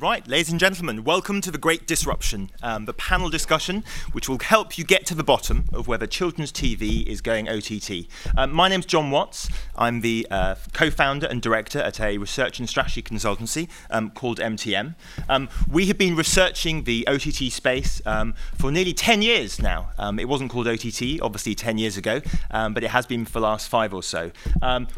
[0.00, 4.38] Right, ladies and gentlemen, welcome to the Great Disruption, um, the panel discussion which will
[4.38, 8.06] help you get to the bottom of whether children's TV is going OTT.
[8.34, 9.50] Um, my name's John Watts.
[9.76, 14.38] I'm the uh, co founder and director at a research and strategy consultancy um, called
[14.38, 14.94] MTM.
[15.28, 19.90] Um, we have been researching the OTT space um, for nearly 10 years now.
[19.98, 23.40] Um, it wasn't called OTT, obviously, 10 years ago, but it has been for the
[23.40, 24.30] last five or so.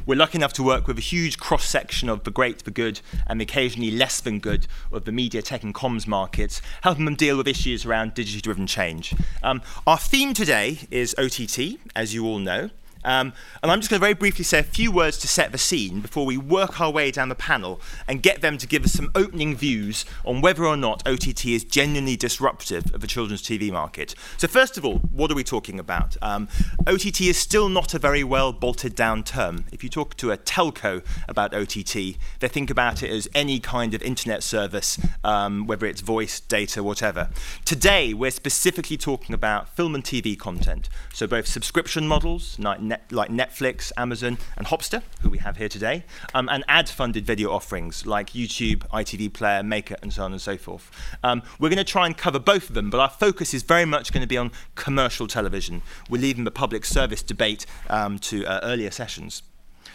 [0.06, 3.00] we're lucky enough to work with a huge cross section of the great, the good,
[3.26, 7.36] and occasionally less than good of the media, tech, and comms markets, helping them deal
[7.36, 9.14] with issues around digitally driven change.
[9.43, 12.71] Um, our theme today is OTT, as you all know.
[13.04, 15.58] Um, and I'm just going to very briefly say a few words to set the
[15.58, 18.93] scene before we work our way down the panel and get them to give us
[18.93, 23.70] some opening views on whether or not OTT is genuinely disruptive of the children's TV
[23.70, 24.14] market.
[24.38, 26.16] So, first of all, what are we talking about?
[26.22, 26.48] Um,
[26.86, 29.64] OTT is still not a very well bolted down term.
[29.72, 33.94] If you talk to a telco about OTT, they think about it as any kind
[33.94, 37.30] of internet service, um, whether it's voice, data, whatever.
[37.64, 40.88] Today, we're specifically talking about film and TV content.
[41.12, 42.58] So, both subscription models,
[42.92, 46.04] net, like Netflix, Amazon, and Hopster, who we have here today,
[46.34, 50.58] um, and ad-funded video offerings like YouTube, ITV Player, Maker, and so on and so
[50.58, 50.90] forth.
[51.22, 53.86] Um, we're going to try and cover both of them, but our focus is very
[53.86, 55.80] much going to be on commercial television.
[56.10, 59.42] We're leaving the public service debate um, to uh, earlier sessions.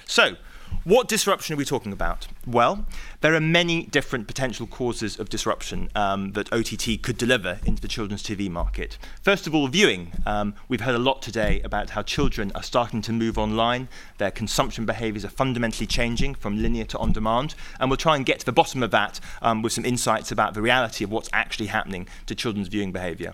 [0.06, 0.38] So,
[0.88, 2.28] what disruption are we talking about?
[2.46, 2.86] Well,
[3.20, 7.90] there are many different potential causes of disruption um, that OTT could deliver into the
[7.90, 8.98] children's TV market.
[9.22, 10.14] First of all, viewing.
[10.26, 13.90] Um, we've heard a lot today about how children are starting to move online.
[14.18, 17.54] Their consumption behaviours are fundamentally changing from linear to on demand.
[17.82, 20.54] And we'll try and get to the bottom of that um, with some insights about
[20.54, 23.34] the reality of what's actually happening to children's viewing behaviour.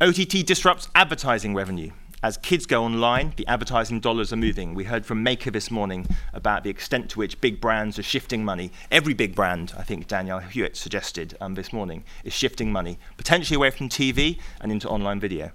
[0.00, 1.90] OTT disrupts advertising revenue
[2.24, 4.72] as kids go online, the advertising dollars are moving.
[4.72, 8.42] We heard from Maker this morning about the extent to which big brands are shifting
[8.42, 8.72] money.
[8.90, 13.56] Every big brand, I think Danielle Hewitt suggested um, this morning, is shifting money, potentially
[13.56, 15.52] away from TV and into online video.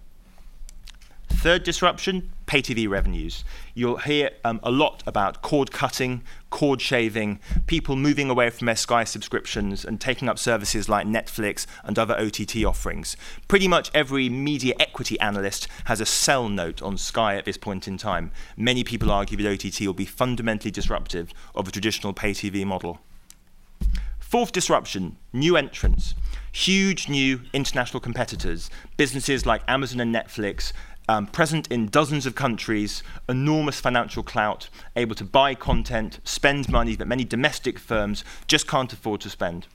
[1.30, 3.46] Third disruption, pay TV revenues.
[3.74, 8.76] You'll hear um, a lot about cord cutting, cord shaving, people moving away from their
[8.76, 13.16] Sky subscriptions and taking up services like Netflix and other OTT offerings.
[13.48, 17.88] Pretty much every media equity analyst has a sell note on Sky at this point
[17.88, 18.32] in time.
[18.58, 23.00] Many people argue that OTT will be fundamentally disruptive of a traditional pay TV model.
[24.30, 26.14] Fourth disruption, new entrants.
[26.52, 30.72] Huge new international competitors, businesses like Amazon and Netflix
[31.10, 36.96] um, present in dozens of countries, enormous financial clout, able to buy content, spend money
[36.96, 39.66] that many domestic firms just can't afford to spend.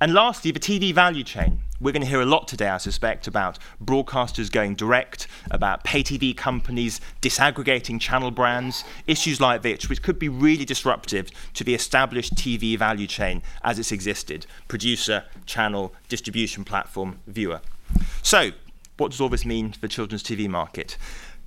[0.00, 1.60] And lastly, the TV value chain.
[1.80, 6.02] We're going to hear a lot today, I suspect, about broadcasters going direct, about pay
[6.02, 11.74] TV companies disaggregating channel brands, issues like this, which could be really disruptive to the
[11.74, 17.60] established TV value chain as it's existed producer, channel, distribution platform, viewer.
[18.22, 18.50] So,
[18.96, 20.96] what does all this mean for the children's TV market?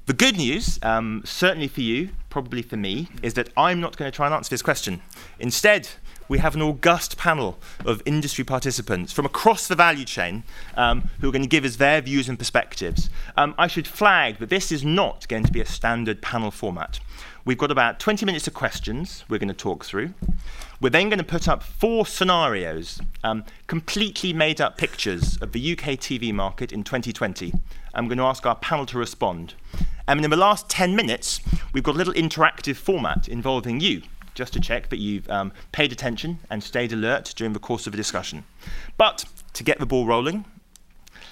[0.06, 4.12] The good news, um, certainly for you, probably for me, is that I'm not going
[4.12, 5.02] to try and answer this question.
[5.40, 5.90] Instead,
[6.28, 10.44] we have an august panel of industry participants from across the value chain
[10.76, 13.10] um, who are going to give us their views and perspectives.
[13.36, 17.00] Um, I should flag that this is not going to be a standard panel format.
[17.46, 20.16] We've got about 20 minutes of questions we're going to talk through.
[20.82, 25.74] We're then going to put up four scenarios, um, completely made up pictures of the
[25.74, 27.54] UK TV market in 2020.
[27.94, 29.54] I'm going to ask our panel to respond.
[30.08, 31.40] And in the last 10 minutes,
[31.72, 34.02] we've got a little interactive format involving you,
[34.34, 37.94] just to check that you've um, paid attention and stayed alert during the course of
[37.94, 38.44] the discussion.
[38.98, 40.46] But to get the ball rolling,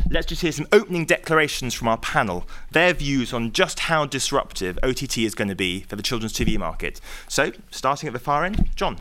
[0.10, 4.78] let's just hear some opening declarations from our panel, their views on just how disruptive
[4.84, 7.00] OTT is going to be for the children's TV market.
[7.28, 9.00] So, starting at the far end, John.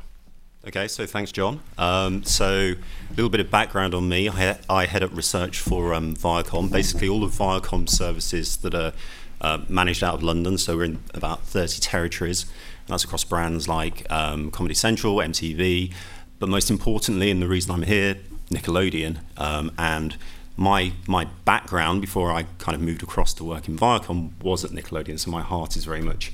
[0.65, 1.61] Okay, so thanks, John.
[1.77, 4.29] Um, so, a little bit of background on me.
[4.29, 8.93] I, I head up research for um, Viacom, basically all of Viacom services that are
[9.41, 10.57] uh, managed out of London.
[10.59, 15.93] So, we're in about 30 territories, and that's across brands like um, Comedy Central, MTV,
[16.39, 18.19] but most importantly, and the reason I'm here,
[18.51, 19.19] Nickelodeon.
[19.37, 20.17] Um, and
[20.57, 24.71] my my background before I kind of moved across to work in Viacom was at
[24.71, 26.33] Nickelodeon, so my heart is very much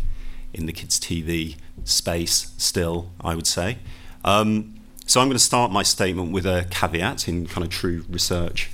[0.53, 3.79] in the kids' TV space still, I would say.
[4.25, 4.75] Um,
[5.07, 8.71] so I'm going to start my statement with a caveat in kind of true research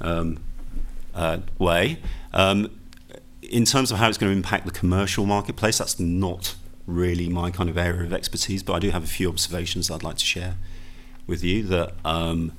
[0.00, 0.40] um,
[1.14, 1.98] uh, way.
[2.32, 2.78] Um,
[3.42, 6.56] in terms of how it's going to impact the commercial marketplace, that's not
[6.86, 10.02] really my kind of area of expertise, but I do have a few observations I'd
[10.02, 10.56] like to share
[11.26, 12.52] with you that, um,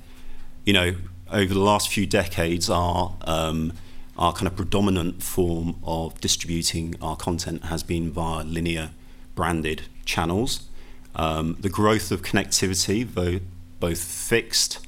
[0.66, 0.96] you know,
[1.32, 3.74] over the last few decades, our um,
[4.18, 8.92] our kind of predominant form of distributing our content has been via linear
[9.36, 10.68] branded channels.
[11.16, 13.40] Um, the growth of connectivity, though
[13.80, 14.80] both fixed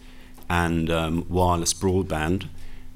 [0.50, 2.48] and um, wireless broadband,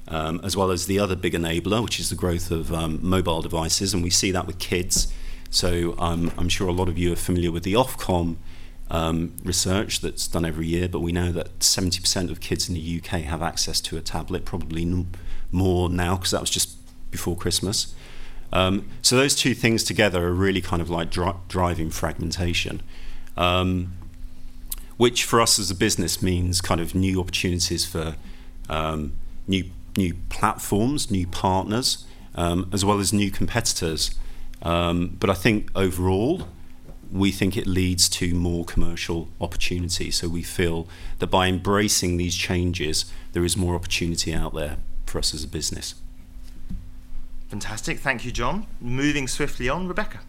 [0.07, 3.41] um, as well as the other big enabler, which is the growth of um, mobile
[3.41, 3.93] devices.
[3.93, 5.13] And we see that with kids.
[5.51, 8.37] So um, I'm sure a lot of you are familiar with the Ofcom
[8.89, 13.01] um, research that's done every year, but we know that 70% of kids in the
[13.01, 15.07] UK have access to a tablet, probably n-
[15.51, 16.77] more now because that was just
[17.11, 17.93] before Christmas.
[18.51, 22.81] Um, so those two things together are really kind of like dri- driving fragmentation,
[23.35, 23.93] um,
[24.97, 28.15] which for us as a business means kind of new opportunities for
[28.69, 29.13] um,
[29.47, 29.65] new
[29.97, 32.05] new platforms, new partners,
[32.35, 34.15] um, as well as new competitors.
[34.61, 36.47] Um, but I think overall,
[37.13, 40.09] we think it leads to more commercial opportunity.
[40.09, 40.87] So we feel
[41.19, 45.47] that by embracing these changes, there is more opportunity out there for us as a
[45.47, 45.93] business.
[47.49, 47.99] Fantastic.
[47.99, 48.65] Thank you, John.
[48.81, 50.21] Moving swiftly on, Rebecca.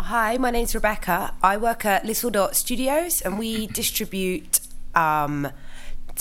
[0.00, 1.34] Hi, my name's Rebecca.
[1.42, 4.60] I work at Little Dot Studios and we distribute
[4.94, 5.48] um,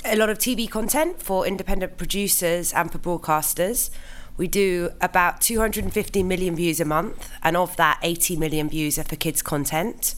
[0.03, 3.89] a lot of TV content for independent producers and for broadcasters.
[4.35, 9.03] We do about 250 million views a month, and of that, 80 million views are
[9.03, 10.15] for kids' content.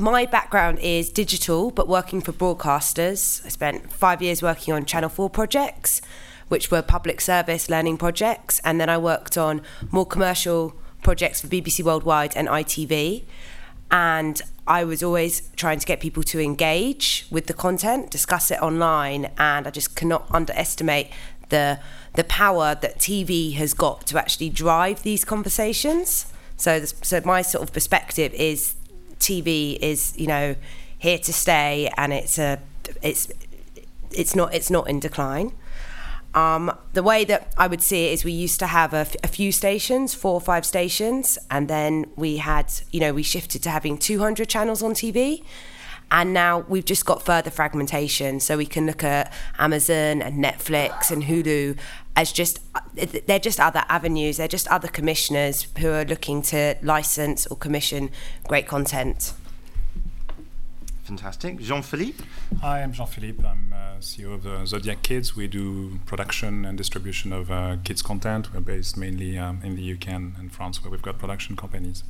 [0.00, 3.44] My background is digital, but working for broadcasters.
[3.44, 6.00] I spent five years working on Channel 4 projects,
[6.48, 9.62] which were public service learning projects, and then I worked on
[9.92, 13.24] more commercial projects for BBC Worldwide and ITV.
[13.92, 18.62] And I was always trying to get people to engage with the content, discuss it
[18.62, 21.10] online, and I just cannot underestimate
[21.50, 21.78] the
[22.14, 26.26] the power that TV has got to actually drive these conversations.
[26.56, 28.74] So, so my sort of perspective is
[29.18, 30.56] TV is you know
[30.98, 32.58] here to stay, and it's a
[33.02, 33.30] it's
[34.10, 35.52] it's not it's not in decline.
[36.32, 39.16] Um, the way that I would see it is we used to have a, f-
[39.24, 43.64] a few stations, four or five stations, and then we had, you know, we shifted
[43.64, 45.42] to having 200 channels on TV.
[46.12, 48.40] And now we've just got further fragmentation.
[48.40, 51.78] So we can look at Amazon and Netflix and Hulu
[52.16, 52.60] as just,
[52.94, 58.10] they're just other avenues, they're just other commissioners who are looking to license or commission
[58.46, 59.32] great content.
[61.04, 61.60] Fantastic.
[61.60, 62.22] Jean Philippe?
[62.60, 63.44] Hi, I'm Jean Philippe.
[63.44, 65.36] I'm uh, CEO of uh, Zodiac Kids.
[65.36, 68.52] We do production and distribution of uh, kids' content.
[68.52, 72.02] We're based mainly um, in the UK and, and, France, where we've got production companies.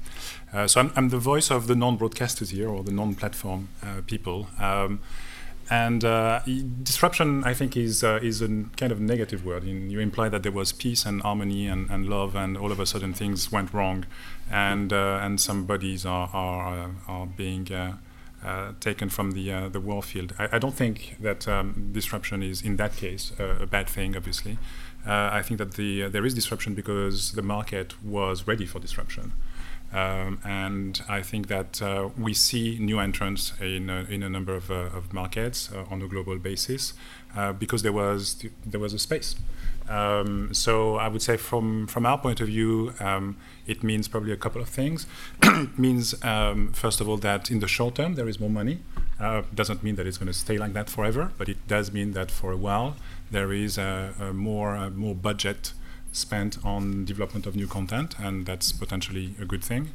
[0.52, 3.68] Uh, so I'm, I'm, the voice of the non broadcasters here, or the non platform
[3.82, 4.48] uh, people.
[4.58, 5.00] Um,
[5.68, 6.40] and uh,
[6.82, 9.64] disruption, I think, is uh, is a kind of negative word.
[9.64, 12.80] In, you imply that there was peace and harmony and, and love, and all of
[12.80, 14.06] a sudden things went wrong,
[14.50, 17.68] and and some bodies are are, are being
[18.44, 20.32] uh, taken from the uh, the war field.
[20.38, 24.16] I, I don't think that um, disruption is in that case uh, a bad thing.
[24.16, 24.58] Obviously,
[25.06, 28.78] uh, I think that the uh, there is disruption because the market was ready for
[28.78, 29.32] disruption.
[29.92, 34.70] Um, and I think that uh, we see new entrants in in a number of,
[34.70, 36.94] of markets on a global basis
[37.58, 39.34] because there was there was a space.
[39.88, 43.36] Um, so I would say from from our point of view, um,
[43.66, 45.06] it means probably a couple of things.
[45.42, 48.78] it means um, first of all that in the short term there is more money.
[49.18, 52.12] Uh, doesn't mean that it's going to stay like that forever, but it does mean
[52.12, 52.96] that for a while
[53.30, 55.72] there is a, a more a more budget
[56.12, 59.90] spent on development of new content, and that's potentially a good thing.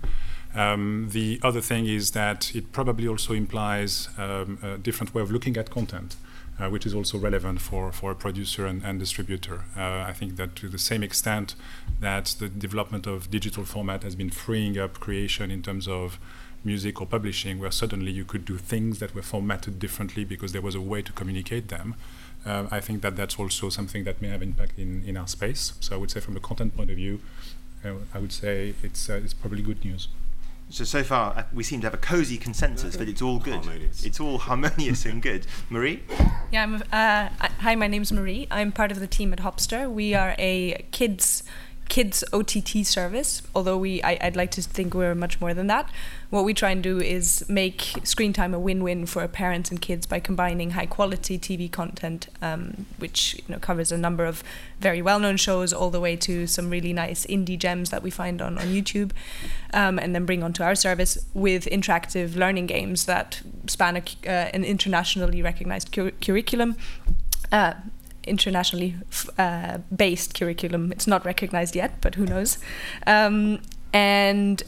[0.53, 5.29] Um, the other thing is that it probably also implies um, a different way of
[5.29, 6.15] looking at content
[6.59, 9.65] uh, which is also relevant for, for a producer and, and distributor.
[9.75, 11.55] Uh, I think that to the same extent
[11.99, 16.17] that the development of digital format has been freeing up creation in terms of
[16.63, 20.61] music or publishing, where suddenly you could do things that were formatted differently because there
[20.61, 21.95] was a way to communicate them.
[22.45, 25.73] Uh, I think that that's also something that may have impact in, in our space.
[25.79, 27.21] So I would say, from a content point of view,
[27.83, 30.07] uh, I would say it's uh, it's probably good news.
[30.69, 33.63] So so far uh, we seem to have a cosy consensus that it's all good.
[33.63, 34.03] Harmonious.
[34.03, 35.45] It's all harmonious and good.
[35.69, 36.03] Marie.
[36.51, 36.63] Yeah.
[36.63, 37.29] I'm, uh,
[37.59, 38.47] hi, my name's Marie.
[38.51, 39.91] I'm part of the team at Hopster.
[39.91, 41.43] We are a kids
[41.89, 45.89] kids OTT service, although we I, would like to think we're much more than that.
[46.29, 50.05] What we try and do is make screen time a win-win for parents and kids
[50.05, 54.43] by combining high-quality TV content, um, which you know covers a number of
[54.79, 58.41] very well-known shows, all the way to some really nice indie gems that we find
[58.41, 59.11] on on YouTube,
[59.73, 64.49] um, and then bring onto our service with interactive learning games that span a, uh,
[64.53, 66.75] an internationally recognized cur- curriculum.
[67.51, 67.73] Uh,
[68.25, 68.95] internationally
[69.37, 70.91] uh, based curriculum.
[70.91, 72.57] It's not recognized yet, but who knows?
[73.07, 73.61] Um,
[73.93, 74.63] and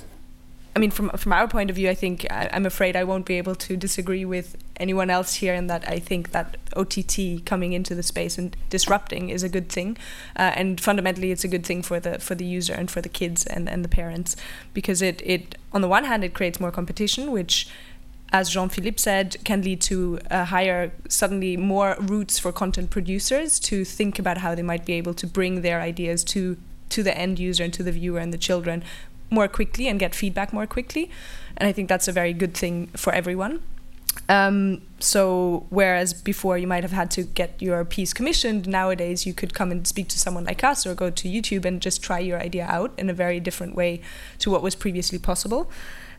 [0.78, 3.26] I mean, from from our point of view, I think I, am afraid I won't
[3.26, 7.74] be able to disagree with anyone else here in that I think that OTT coming
[7.74, 9.98] into the space and disrupting is a good thing,
[10.36, 13.10] uh, and fundamentally it's a good thing for the for the user and for the
[13.10, 14.36] kids and, and the parents
[14.76, 17.68] because it it on the one hand it creates more competition, which
[18.32, 23.60] as Jean Philippe said, can lead to a higher, suddenly more routes for content producers
[23.62, 26.58] to think about how they might be able to bring their ideas to
[26.90, 28.82] to the end user and to the viewer and the children
[29.30, 31.12] more quickly and get feedback more quickly.
[31.58, 33.62] And I think that's a very good thing for everyone.
[34.30, 39.34] Um, so whereas before you might have had to get your piece commissioned, nowadays you
[39.34, 42.20] could come and speak to someone like us or go to YouTube and just try
[42.20, 44.02] your idea out in a very different way
[44.40, 45.70] to what was previously possible.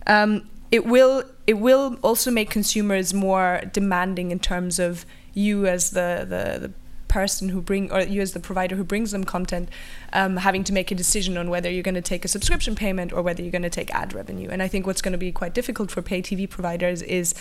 [0.07, 5.93] Um, it will it will also make consumers more demanding in terms of you as
[5.93, 6.73] the, the, the
[7.09, 9.71] person who bring or you as the provider who brings them content
[10.13, 13.13] um, having to make a decision on whether you're going to take a subscription payment
[13.13, 14.49] or whether you're going to take ad revenue.
[14.51, 17.35] And i think what's going to be quite difficult for pay tv providers is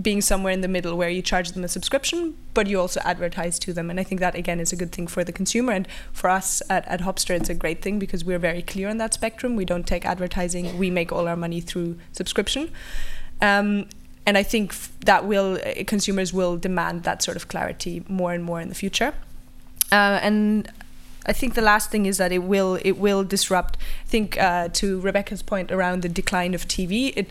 [0.00, 3.58] being somewhere in the middle where you charge them a subscription, but you also advertise
[3.58, 3.90] to them.
[3.90, 5.72] And I think that, again, is a good thing for the consumer.
[5.72, 8.98] And for us at, at Hopster, it's a great thing because we're very clear on
[8.98, 9.56] that spectrum.
[9.56, 12.70] We don't take advertising, we make all our money through subscription.
[13.40, 13.88] Um,
[14.26, 18.44] and I think that will uh, consumers will demand that sort of clarity more and
[18.44, 19.14] more in the future.
[19.90, 20.70] Uh, and
[21.24, 23.78] I think the last thing is that it will it will disrupt.
[24.04, 27.30] I think uh, to Rebecca's point around the decline of TV, it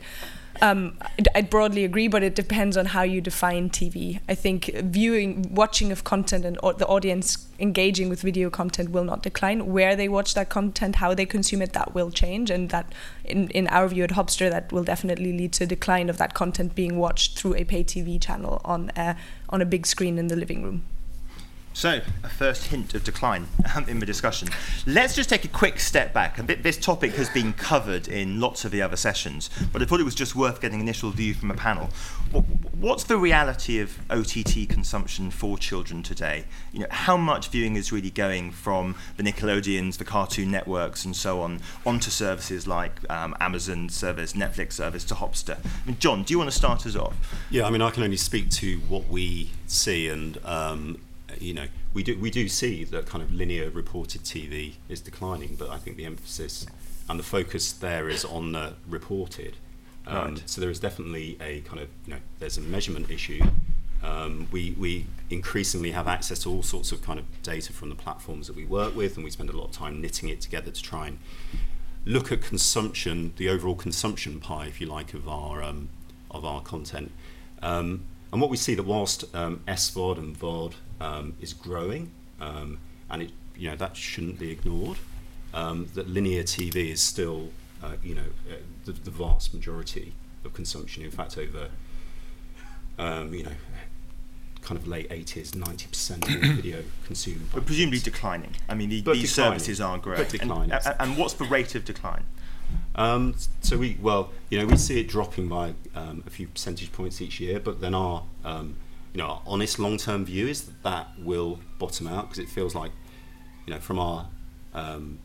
[0.62, 0.98] um,
[1.36, 4.20] I broadly agree, but it depends on how you define TV.
[4.28, 9.24] I think viewing, watching of content, and the audience engaging with video content will not
[9.24, 9.72] decline.
[9.72, 13.50] Where they watch that content, how they consume it, that will change, and that, in
[13.50, 16.76] in our view at Hopster, that will definitely lead to a decline of that content
[16.76, 19.16] being watched through a pay TV channel on a,
[19.50, 20.84] on a big screen in the living room.
[21.78, 24.50] So, a first hint of decline um, in the discussion.
[24.88, 26.38] Let's just take a quick step back.
[26.64, 30.04] This topic has been covered in lots of the other sessions, but I thought it
[30.04, 31.92] was just worth getting an initial view from a panel.
[32.80, 36.46] What's the reality of OTT consumption for children today?
[36.74, 41.16] You know, how much viewing is really going from the Nickelodeons, the Cartoon Networks, and
[41.16, 45.60] so on, onto services like um, Amazon service, Netflix service, to Hopster?
[45.64, 47.16] I mean, John, do you want to start us off?
[47.52, 50.98] Yeah, I mean, I can only speak to what we see, and um,
[51.42, 55.56] you know, we do we do see that kind of linear reported TV is declining,
[55.58, 56.66] but I think the emphasis
[57.10, 59.56] and the focus there is on the reported.
[60.06, 60.44] Um, right.
[60.46, 63.42] So there is definitely a kind of you know there's a measurement issue.
[64.04, 67.96] Um, we we increasingly have access to all sorts of kind of data from the
[67.96, 70.72] platforms that we work with, and we spend a lot of time knitting it together
[70.72, 71.20] to try and
[72.06, 75.90] look at consumption, the overall consumption pie, if you like, of our um,
[76.32, 77.12] of our content.
[77.62, 82.80] Um, and what we see that whilst um, SVOD and VOD um, is growing, um,
[83.10, 84.98] and it, you know that shouldn't be ignored.
[85.54, 87.50] Um, that linear TV is still,
[87.82, 90.14] uh, you know, uh, the, the, vast majority
[90.44, 91.04] of consumption.
[91.04, 91.70] In fact, over,
[93.00, 93.54] um, you know,
[94.62, 97.50] kind of late 80s, 90% of video consumed.
[97.54, 98.56] But presumably declining.
[98.68, 100.20] I mean, the, these declining, services aren't growing.
[100.20, 100.72] But declining.
[100.74, 102.26] And, and, what's the rate of decline?
[102.96, 106.92] Um, so we, well, you know, we see it dropping by um, a few percentage
[106.92, 108.76] points each year, but then our um,
[109.14, 112.76] you know, our honest long-term view is that that will bottom out because it feels
[112.76, 112.92] like,
[113.66, 114.28] you know, from our
[114.74, 115.20] um,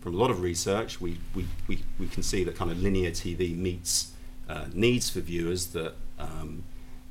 [0.00, 3.10] from a lot of research, we, we, we, we can see that kind of linear
[3.10, 4.12] TV meets
[4.48, 6.62] uh, needs for viewers that um,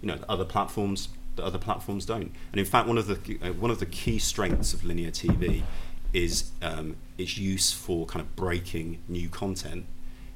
[0.01, 2.31] you know other platforms that other platforms don't.
[2.51, 5.63] And in fact, one of the uh, one of the key strengths of linear TV
[6.13, 9.85] is um, its use for kind of breaking new content.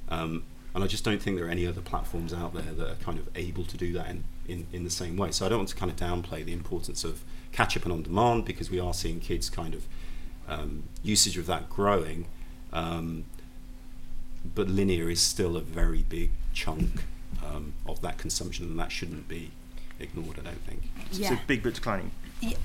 [0.09, 0.43] Um,
[0.75, 3.17] and I just don't think there are any other platforms out there that are kind
[3.17, 5.31] of able to do that in, in, in the same way.
[5.31, 8.03] So I don't want to kind of downplay the importance of catch up and on
[8.03, 9.85] demand because we are seeing kids kind of
[10.47, 12.25] um, usage of that growing.
[12.73, 13.25] Um,
[14.55, 17.03] but linear is still a very big chunk
[17.45, 19.51] um, of that consumption, and that shouldn't be
[19.99, 20.39] ignored.
[20.39, 20.89] I don't think.
[21.11, 21.33] Yeah.
[21.33, 22.11] It's a big but declining.
[22.41, 22.55] Yeah.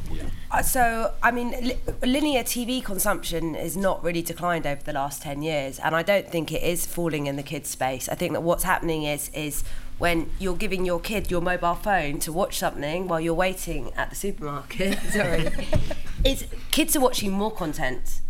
[0.52, 5.22] Uh, so, I mean, li- linear TV consumption is not really declined over the last
[5.22, 8.08] 10 years, and I don't think it is falling in the kids' space.
[8.08, 9.64] I think that what's happening is is
[9.98, 14.10] when you're giving your kid your mobile phone to watch something while you're waiting at
[14.10, 14.98] the supermarket.
[15.10, 15.48] Sorry,
[16.24, 18.20] it's kids are watching more content,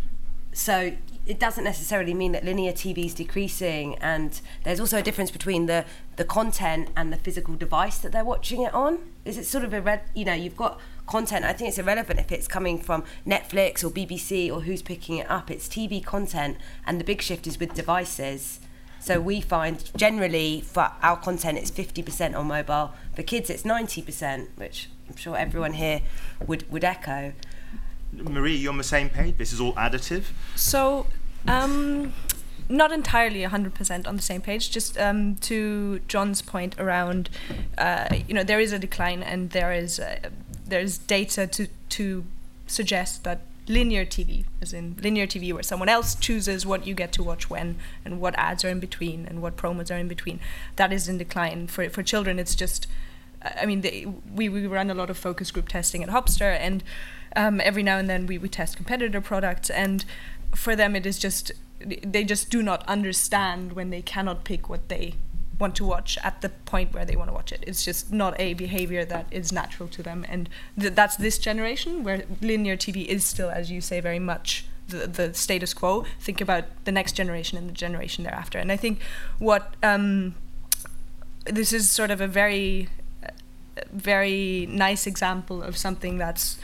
[0.53, 0.95] so
[1.25, 3.95] it doesn't necessarily mean that linear TV is decreasing.
[3.95, 5.85] And there's also a difference between the
[6.17, 8.99] the content and the physical device that they're watching it on.
[9.25, 10.01] Is it sort of a red?
[10.13, 11.45] You know, you've got content.
[11.45, 15.29] I think it's irrelevant if it's coming from Netflix or BBC or who's picking it
[15.29, 15.49] up.
[15.49, 18.59] It's TV content, and the big shift is with devices.
[19.05, 22.91] So we find generally for our content it's 50% on mobile.
[23.15, 26.01] For kids it's 90%, which I'm sure everyone here
[26.47, 27.33] would, would echo.
[28.11, 29.37] Marie, you're on the same page?
[29.37, 30.23] This is all additive?
[30.55, 31.05] So,
[31.47, 32.13] um,
[32.67, 34.71] not entirely 100% on the same page.
[34.71, 37.29] Just um, to John's point around,
[37.77, 40.17] uh, you know, there is a decline and there is uh,
[40.65, 42.25] there's data to to
[42.65, 47.11] suggest that linear TV, as in linear TV, where someone else chooses what you get
[47.13, 50.39] to watch when and what ads are in between and what promos are in between.
[50.75, 51.67] That is in decline.
[51.67, 52.87] For for children, it's just.
[53.61, 56.83] I mean, they, we we run a lot of focus group testing at Hopster, and
[57.35, 60.03] um, every now and then we, we test competitor products, and
[60.55, 64.87] for them it is just they just do not understand when they cannot pick what
[64.87, 65.15] they
[65.59, 67.63] want to watch at the point where they want to watch it.
[67.65, 72.03] It's just not a behavior that is natural to them, and th- that's this generation
[72.03, 76.05] where linear TV is still, as you say, very much the, the status quo.
[76.19, 78.99] Think about the next generation and the generation thereafter, and I think
[79.39, 80.35] what um,
[81.45, 82.89] this is sort of a very,
[83.91, 86.57] very nice example of something that's.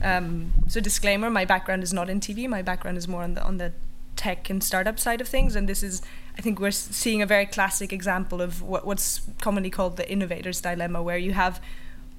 [0.00, 2.48] Um, so disclaimer: my background is not in TV.
[2.48, 3.72] My background is more on the on the
[4.14, 6.02] tech and startup side of things, and this is
[6.38, 10.60] I think we're seeing a very classic example of what, what's commonly called the innovator's
[10.60, 11.60] dilemma, where you have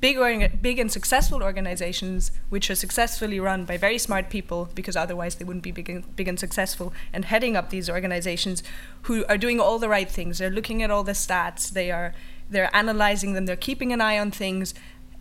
[0.01, 5.35] big, big and successful organizations which are successfully run by very smart people, because otherwise
[5.35, 8.61] they wouldn't be big and, big and successful, and heading up these organizations
[9.03, 10.37] who are doing all the right things.
[10.37, 11.69] They're looking at all the stats.
[11.69, 12.13] They are
[12.49, 13.45] they're analyzing them.
[13.45, 14.73] They're keeping an eye on things,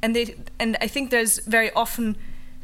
[0.03, 2.17] and they and I think there's very often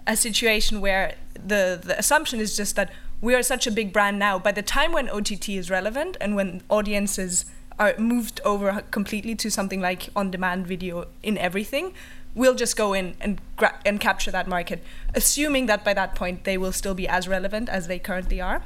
[0.06, 2.90] a situation where the the assumption is just that
[3.24, 4.38] we are such a big brand now.
[4.38, 7.46] By the time when OTT is relevant and when audiences
[7.78, 11.94] are moved over completely to something like on-demand video in everything,
[12.34, 16.44] we'll just go in and gra- and capture that market, assuming that by that point
[16.44, 18.62] they will still be as relevant as they currently are.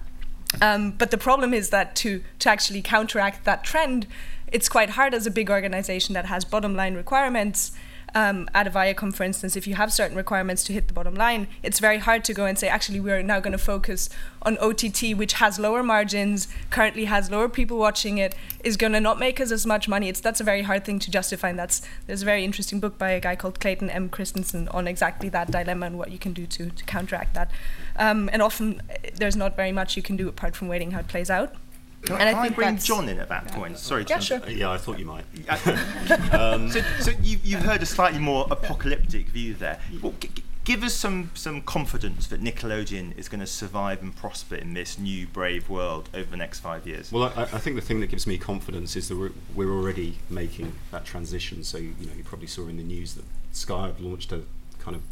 [0.61, 4.09] Um, but the problem is that to to actually counteract that trend,
[4.51, 7.73] it's quite hard as a big organization that has bottom line requirements
[8.15, 11.15] um, at a Viacom, for instance, if you have certain requirements to hit the bottom
[11.15, 14.09] line, it's very hard to go and say, actually, we're now going to focus
[14.43, 18.35] on OTT, which has lower margins, currently has lower people watching it,
[18.65, 20.09] is going to not make us as much money.
[20.09, 21.51] It's that's a very hard thing to justify.
[21.51, 24.09] And that's there's a very interesting book by a guy called Clayton M.
[24.09, 27.51] Christensen on exactly that dilemma and what you can do to to counteract that.
[27.97, 28.83] Um, and often
[29.15, 31.55] there's not very much you can do apart from waiting how it plays out.
[32.03, 33.77] Can, And I I, can I think bring that's- John in at that point?
[33.79, 34.49] Sorry, Yeah, to sure.
[34.49, 35.25] Yeah, I thought you might.
[35.49, 39.81] Uh, um, so, so you, you've heard a slightly more apocalyptic view there.
[39.93, 40.03] Mm.
[40.03, 44.15] Well, g- g- give us some, some confidence that Nickelodeon is going to survive and
[44.15, 47.11] prosper in this new brave world over the next five years.
[47.11, 50.19] Well, I, I think the thing that gives me confidence is that we're, we're already
[50.31, 51.65] making that transition.
[51.65, 54.43] So you know, you probably saw in the news that Sky have launched a
[54.79, 55.03] kind of,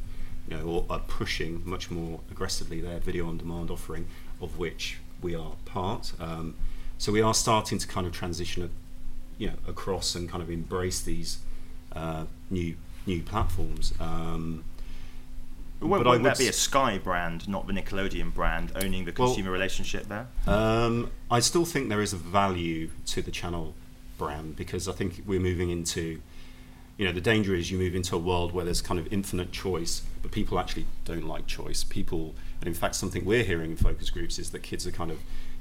[0.49, 4.07] you know, or are pushing much more aggressively their video on demand offering,
[4.41, 6.13] of which we are part.
[6.21, 6.55] Um,
[6.99, 8.69] so we are starting to kind of transition, a,
[9.39, 11.39] you know, across and kind of embrace these
[11.95, 13.95] uh, new new platforms.
[14.01, 14.65] Um,
[15.81, 19.29] won't, but won't that be a Sky brand, not the Nickelodeon brand, owning the Well-
[19.29, 20.27] consumer relationship there?
[20.47, 23.75] Um, I still think there is a value to the channel
[24.19, 26.21] brand because I think we're moving into,
[26.97, 29.53] you know, the danger is you move into a world where there's kind of infinite
[29.53, 31.85] choice, but people actually don't like choice.
[31.85, 35.11] People, and in fact, something we're hearing in focus groups is that kids are kind
[35.11, 35.19] of,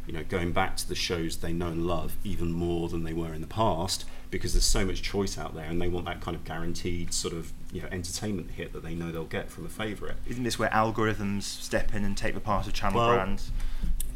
[0.07, 3.13] you know, going back to the shows they know and love even more than they
[3.13, 6.21] were in the past because there's so much choice out there and they want that
[6.21, 9.65] kind of guaranteed sort of, you know, entertainment hit that they know they'll get from
[9.65, 10.15] a favourite.
[10.27, 13.51] Isn't this where algorithms step in and take the part of channel Well, brands?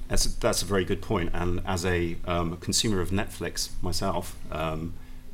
[0.10, 1.32] That's a, that's a very good point.
[1.34, 4.94] And as a um, consumer of Netflix myself, um,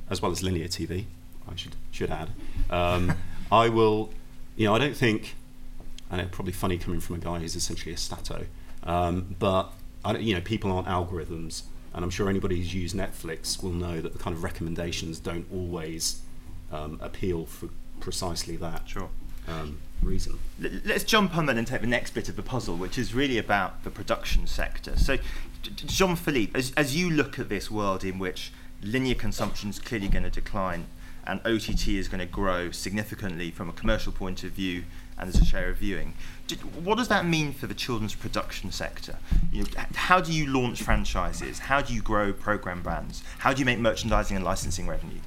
[0.10, 1.06] as well as linear TV,
[1.50, 2.30] I should should add,
[2.70, 3.14] um,
[3.52, 4.12] I will.
[4.56, 5.36] You know, I don't think,
[6.10, 8.46] and it's probably funny coming from a guy who's essentially a stato,
[8.84, 9.74] um, but
[10.14, 11.64] you know, people aren't algorithms,
[11.94, 15.46] and I'm sure anybody who's used Netflix will know that the kind of recommendations don't
[15.52, 16.22] always
[16.72, 19.10] um, appeal for precisely that Sure.
[19.48, 20.38] um, reason.
[20.60, 23.38] Let's jump on then and take the next bit of the puzzle, which is really
[23.38, 24.98] about the production sector.
[24.98, 25.18] So,
[25.64, 28.52] Jean Philippe, as, as you look at this world in which
[28.84, 30.86] linear consumption is clearly going to decline
[31.26, 34.84] and OTT is going to grow significantly from a commercial point of view
[35.18, 36.14] and as a share of viewing,
[36.84, 39.18] what does that mean for the children's production sector?
[39.52, 41.60] You know, how do you launch franchises?
[41.60, 43.24] How do you grow program brands?
[43.40, 45.20] How do you make merchandising and licensing revenue?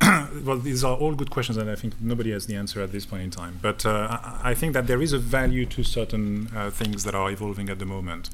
[0.44, 3.06] well, these are all good questions, and I think nobody has the answer at this
[3.06, 3.58] point in time.
[3.60, 7.14] But uh, I, I think that there is a value to certain uh, things that
[7.14, 8.30] are evolving at the moment.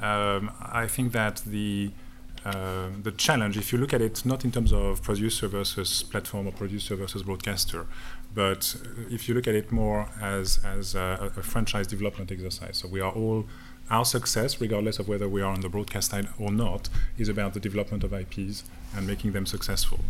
[0.00, 1.92] Um, I think that the
[2.44, 6.48] uh, the challenge, if you look at it not in terms of producer versus platform
[6.48, 7.86] or producer versus broadcaster,
[8.34, 8.76] but
[9.10, 13.00] if you look at it more as as a, a franchise development exercise, so we
[13.00, 13.46] are all
[13.90, 17.52] our success, regardless of whether we are on the broadcast side or not, is about
[17.52, 18.64] the development of IPs
[18.96, 20.00] and making them successful.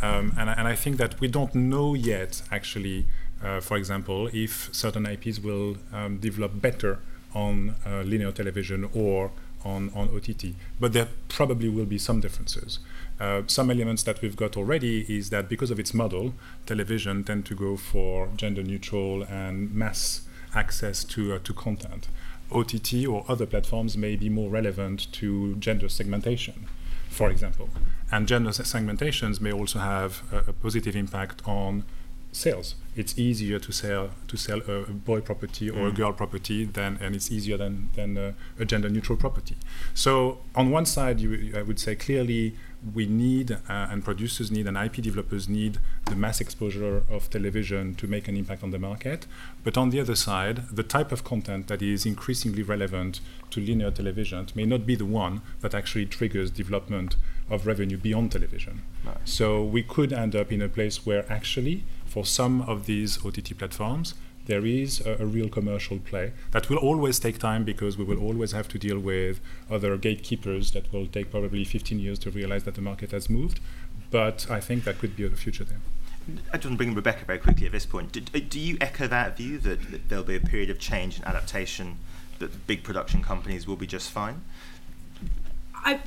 [0.00, 3.06] Um, and, and I think that we don't know yet, actually,
[3.42, 7.00] uh, for example, if certain IPs will um, develop better
[7.34, 9.32] on uh, linear television or
[9.64, 10.54] on, on OTT.
[10.78, 12.78] But there probably will be some differences.
[13.20, 16.34] Uh, some elements that we've got already is that because of its model,
[16.66, 20.22] television tend to go for gender neutral and mass
[20.54, 22.08] access to, uh, to content.
[22.52, 26.66] OTT or other platforms may be more relevant to gender segmentation,
[27.08, 27.68] for example.
[28.10, 31.84] And gender segmentations may also have a, a positive impact on
[32.32, 32.74] sales.
[32.96, 35.88] It's easier to sell to sell a, a boy property or mm.
[35.88, 39.56] a girl property than, and it's easier than than a, a gender neutral property.
[39.94, 42.56] So on one side, you, I would say clearly
[42.92, 47.94] we need, uh, and producers need, and IP developers need the mass exposure of television
[47.94, 49.26] to make an impact on the market.
[49.62, 53.20] But on the other side, the type of content that is increasingly relevant
[53.50, 57.16] to linear television may not be the one that actually triggers development
[57.48, 58.82] of revenue beyond television.
[59.04, 59.16] Right.
[59.24, 63.56] So we could end up in a place where actually, for some of these OTT
[63.58, 64.14] platforms,
[64.46, 68.20] there is a, a, real commercial play that will always take time because we will
[68.20, 72.64] always have to deal with other gatekeepers that will take probably 15 years to realize
[72.64, 73.60] that the market has moved.
[74.10, 75.80] But I think that could be a future there.
[76.52, 78.12] I just want to bring Rebecca very quickly at this point.
[78.12, 81.16] Do, uh, do you echo that view that, that, there'll be a period of change
[81.16, 81.98] and adaptation,
[82.38, 84.42] that big production companies will be just fine?
[85.74, 86.00] I,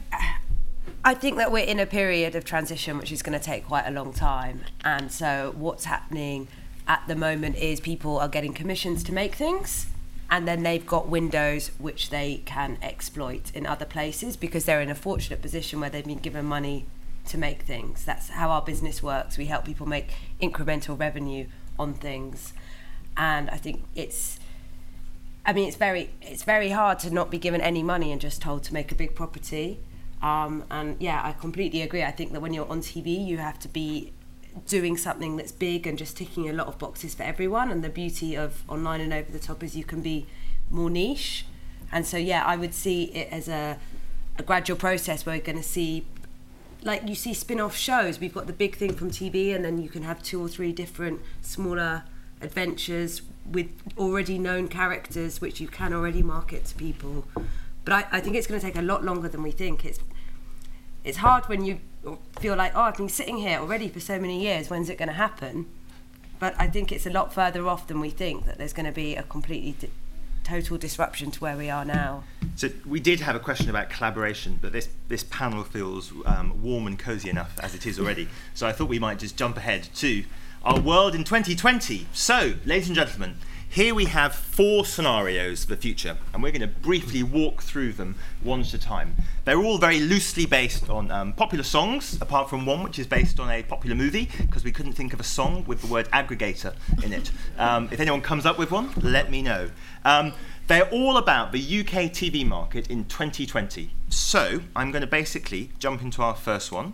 [1.03, 3.85] I think that we're in a period of transition which is going to take quite
[3.85, 4.61] a long time.
[4.83, 6.47] And so, what's happening
[6.87, 9.87] at the moment is people are getting commissions to make things
[10.29, 14.89] and then they've got windows which they can exploit in other places because they're in
[14.89, 16.85] a fortunate position where they've been given money
[17.25, 18.03] to make things.
[18.03, 19.37] That's how our business works.
[19.37, 21.47] We help people make incremental revenue
[21.79, 22.53] on things.
[23.15, 24.39] And I think it's
[25.45, 28.41] I mean it's very it's very hard to not be given any money and just
[28.41, 29.79] told to make a big property.
[30.21, 32.03] Um, and yeah, I completely agree.
[32.03, 34.11] I think that when you're on TV, you have to be
[34.65, 37.71] doing something that's big and just ticking a lot of boxes for everyone.
[37.71, 40.25] And the beauty of online and over the top is you can be
[40.69, 41.45] more niche.
[41.91, 43.77] And so, yeah, I would see it as a,
[44.37, 46.05] a gradual process where we're going to see,
[46.83, 48.19] like you see spin off shows.
[48.19, 50.71] We've got the big thing from TV, and then you can have two or three
[50.71, 52.03] different smaller
[52.41, 53.67] adventures with
[53.97, 57.25] already known characters, which you can already market to people.
[57.85, 59.85] But I, I think it's going to take a lot longer than we think.
[59.85, 59.99] It's
[61.03, 61.79] it's hard when you
[62.39, 64.69] feel like, oh, I've been sitting here already for so many years.
[64.69, 65.67] When's it going to happen?
[66.39, 68.91] But I think it's a lot further off than we think that there's going to
[68.91, 69.89] be a completely di-
[70.43, 72.23] total disruption to where we are now.
[72.55, 76.87] So we did have a question about collaboration, but this this panel feels um, warm
[76.87, 78.27] and cosy enough as it is already.
[78.53, 80.23] so I thought we might just jump ahead to
[80.63, 82.07] our world in 2020.
[82.13, 83.35] So, ladies and gentlemen,
[83.69, 87.93] here we have four scenarios for the future, and we're going to briefly walk through
[87.93, 89.15] them one at a time.
[89.45, 93.39] They're all very loosely based on um, popular songs, apart from one which is based
[93.39, 96.73] on a popular movie, because we couldn't think of a song with the word aggregator
[97.03, 97.31] in it.
[97.57, 99.69] Um, if anyone comes up with one, let me know.
[100.05, 100.33] Um,
[100.67, 103.91] they're all about the UK TV market in 2020.
[104.09, 106.93] So I'm going to basically jump into our first one.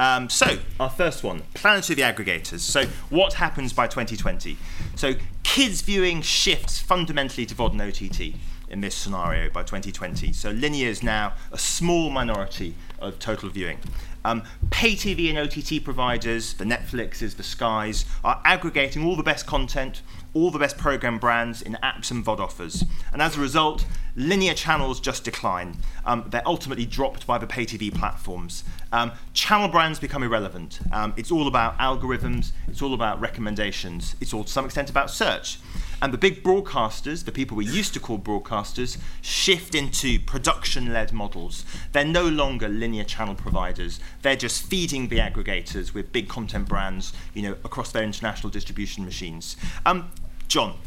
[0.00, 2.60] Um, so, our first one Planet of the Aggregators.
[2.60, 4.56] So, what happens by 2020?
[4.96, 8.34] So, kids viewing shifts fundamentally to VOD and OTT
[8.70, 10.32] in this scenario by 2020.
[10.32, 13.76] So, linear is now a small minority of total viewing.
[14.24, 19.46] Um, pay TV and OTT providers, the Netflixes, the Skies, are aggregating all the best
[19.46, 20.00] content,
[20.34, 22.84] all the best program brands in apps and VOD offers.
[23.12, 23.84] And as a result,
[24.16, 25.76] linear channels just decline.
[26.04, 28.64] Um, they're ultimately dropped by the pay TV platforms.
[28.92, 30.80] Um, channel brands become irrelevant.
[30.92, 35.10] Um, it's all about algorithms, it's all about recommendations, it's all to some extent about
[35.10, 35.58] search.
[36.02, 41.12] And the big broadcasters, the people we used to call broadcasters, shift into production led
[41.12, 41.64] models.
[41.92, 44.00] They're no longer linear channel providers.
[44.22, 49.04] They're just feeding the aggregators with big content brands you know, across their international distribution
[49.04, 49.56] machines.
[49.84, 50.10] Um,
[50.48, 50.78] John,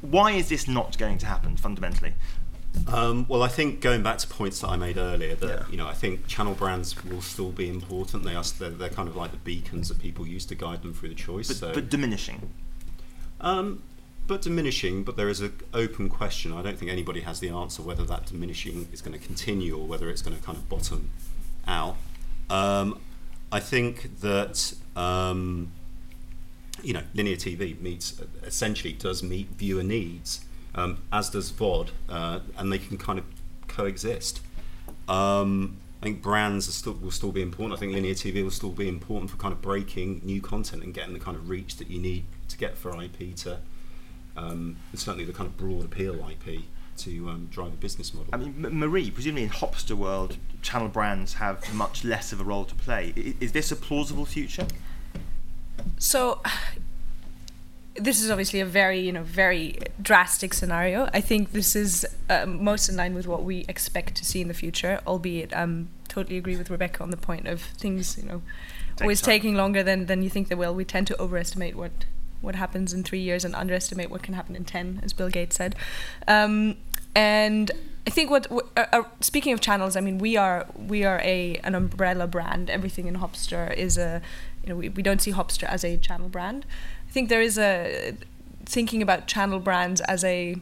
[0.00, 2.14] why is this not going to happen fundamentally?
[2.88, 5.64] Um, well, I think going back to points that I made earlier, that yeah.
[5.70, 8.24] you know, I think channel brands will still be important.
[8.24, 10.94] They are they're, they're, kind of like the beacons that people use to guide them
[10.94, 11.48] through the choice.
[11.48, 11.74] But, so.
[11.74, 12.50] but diminishing.
[13.40, 13.82] Um,
[14.32, 15.04] but diminishing.
[15.04, 16.52] But there is an open question.
[16.52, 19.86] I don't think anybody has the answer whether that diminishing is going to continue or
[19.86, 21.10] whether it's going to kind of bottom
[21.66, 21.96] out.
[22.48, 22.98] Um,
[23.50, 25.70] I think that um,
[26.82, 32.40] you know linear TV meets essentially does meet viewer needs um, as does VOD, uh,
[32.56, 33.26] and they can kind of
[33.68, 34.40] coexist.
[35.08, 37.76] Um, I think brands still, will still be important.
[37.76, 40.92] I think linear TV will still be important for kind of breaking new content and
[40.92, 43.58] getting the kind of reach that you need to get for IP to,
[44.36, 46.62] um, certainly the kind of broad appeal IP
[46.98, 48.28] to um, drive a business model.
[48.32, 52.44] I mean, M- Marie, presumably in Hopster world, channel brands have much less of a
[52.44, 53.12] role to play.
[53.16, 54.66] I- is this a plausible future?
[55.98, 56.40] So,
[57.96, 61.08] this is obviously a very you know very drastic scenario.
[61.12, 64.48] I think this is uh, most in line with what we expect to see in
[64.48, 65.00] the future.
[65.06, 68.42] Albeit, I um, totally agree with Rebecca on the point of things you know
[69.00, 69.32] always time.
[69.32, 70.74] taking longer than than you think they will.
[70.74, 71.90] We tend to overestimate what
[72.42, 75.56] what happens in three years and underestimate what can happen in 10, as Bill Gates
[75.56, 75.74] said.
[76.28, 76.76] Um,
[77.14, 77.70] and
[78.06, 81.60] I think what uh, uh, speaking of channels, I mean we are we are a
[81.62, 82.68] an umbrella brand.
[82.68, 84.20] Everything in Hopster is a
[84.62, 86.66] you know we, we don't see Hopster as a channel brand.
[87.08, 88.16] I think there is a
[88.64, 90.56] thinking about channel brands as a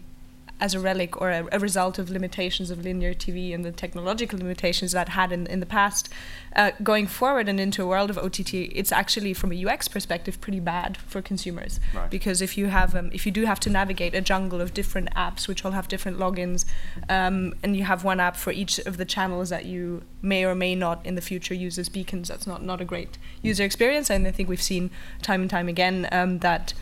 [0.60, 4.38] as a relic or a, a, result of limitations of linear TV and the technological
[4.38, 6.08] limitations that had in, in the past.
[6.54, 10.40] Uh, going forward and into a world of OTT, it's actually from a UX perspective
[10.40, 12.10] pretty bad for consumers right.
[12.10, 15.12] because if you have um, if you do have to navigate a jungle of different
[15.14, 16.64] apps which all have different logins,
[17.08, 20.54] um, and you have one app for each of the channels that you may or
[20.54, 24.10] may not in the future use as beacons, that's not not a great user experience.
[24.10, 24.90] And I think we've seen
[25.22, 26.74] time and time again um, that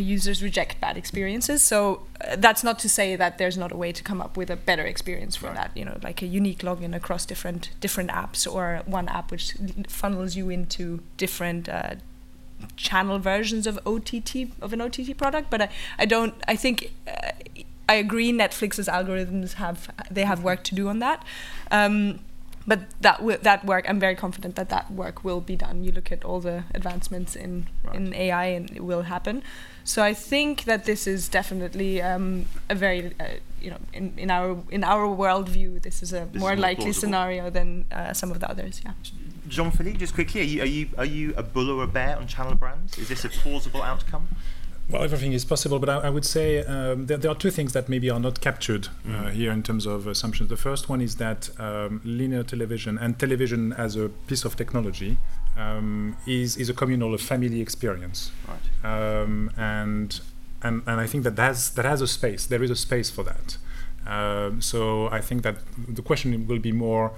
[0.00, 1.62] users reject bad experiences.
[1.62, 4.50] So uh, that's not to say that there's not a way to come up with
[4.50, 5.56] a better experience for right.
[5.56, 5.76] that.
[5.76, 9.54] You know, like a unique login across different different apps, or one app which
[9.88, 11.68] funnels you into different.
[11.68, 11.96] Uh,
[12.74, 16.34] channel versions of OTT of an OTT product, but I, I don't.
[16.48, 17.32] I think uh,
[17.88, 18.32] I agree.
[18.32, 21.22] Netflix's algorithms have they have work to do on that.
[21.70, 22.20] Um,
[22.66, 25.84] but that w- that work, I'm very confident that that work will be done.
[25.84, 27.94] You look at all the advancements in right.
[27.94, 29.42] in AI, and it will happen.
[29.84, 33.24] So I think that this is definitely um, a very, uh,
[33.60, 36.86] you know, in, in our in our worldview, this is a this more is likely
[36.86, 37.00] plausible.
[37.00, 38.82] scenario than uh, some of the others.
[38.84, 38.92] Yeah.
[39.48, 42.16] Jean Philippe, just quickly, are you, are you are you a bull or a bear
[42.16, 42.98] on channel brands?
[42.98, 44.28] Is this a plausible outcome?
[44.88, 47.72] Well, everything is possible, but I, I would say um, there, there, are two things
[47.72, 49.32] that maybe are not captured uh, mm.
[49.32, 50.48] here in terms of assumptions.
[50.48, 55.18] The first one is that um, linear television and television as a piece of technology
[55.56, 59.20] um, is is a communal, a family experience, right.
[59.22, 60.20] Um, and
[60.62, 62.46] and and I think that has that has a space.
[62.46, 63.56] There is a space for that.
[64.06, 65.56] Um, so I think that
[65.88, 67.12] the question will be more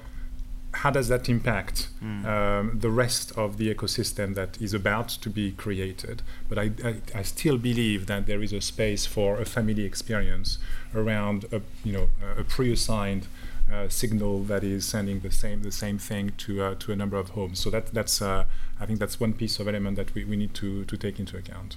[0.82, 2.24] how does that impact mm.
[2.24, 6.22] um, the rest of the ecosystem that is about to be created?
[6.48, 10.58] But I, I, I, still believe that there is a space for a family experience
[10.94, 13.26] around a you know a pre-assigned
[13.72, 17.16] uh, signal that is sending the same the same thing to uh, to a number
[17.16, 17.58] of homes.
[17.58, 18.44] So that that's uh,
[18.78, 21.36] I think that's one piece of element that we, we need to to take into
[21.36, 21.76] account.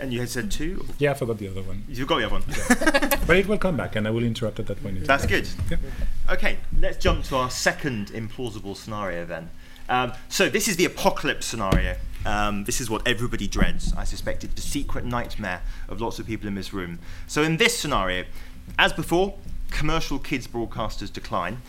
[0.00, 0.86] And you had said two?
[0.98, 1.84] Yeah, I forgot the other one.
[1.88, 2.44] You got the other one.
[2.48, 3.18] Yeah.
[3.26, 5.04] but it will come back, and I will interrupt at that point.
[5.06, 5.48] That's good.
[5.70, 5.76] Yeah.
[6.30, 9.50] Okay, let's jump to our second implausible scenario then.
[9.88, 11.96] Um, so this is the apocalypse scenario.
[12.24, 13.92] Um, this is what everybody dreads.
[13.96, 17.00] I suspect it's the secret nightmare of lots of people in this room.
[17.26, 18.24] So in this scenario,
[18.78, 19.34] as before,
[19.70, 21.62] commercial kids broadcasters decline.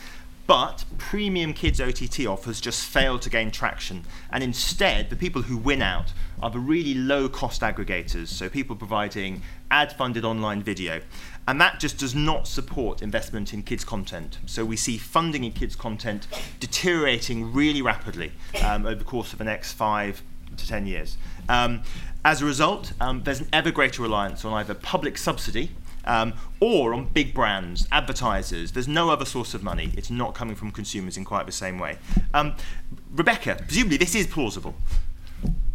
[0.46, 5.56] But premium kids OTT offers just fail to gain traction, and instead, the people who
[5.56, 11.00] win out are the really low cost aggregators, so people providing ad funded online video.
[11.48, 14.40] And that just does not support investment in kids' content.
[14.46, 16.28] So we see funding in kids' content
[16.60, 20.22] deteriorating really rapidly um, over the course of the next five
[20.58, 21.18] to ten years.
[21.48, 21.84] Um,
[22.26, 25.72] as a result, um, there's an ever greater reliance on either public subsidy
[26.06, 28.72] um, or on big brands, advertisers.
[28.72, 29.92] There's no other source of money.
[29.98, 31.98] It's not coming from consumers in quite the same way.
[32.34, 32.56] Um,
[33.12, 34.76] Rebecca, presumably this is plausible.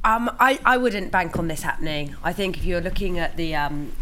[0.05, 2.17] Um, I, I wouldn't bank on this happening.
[2.23, 3.93] I think if you're looking at the um,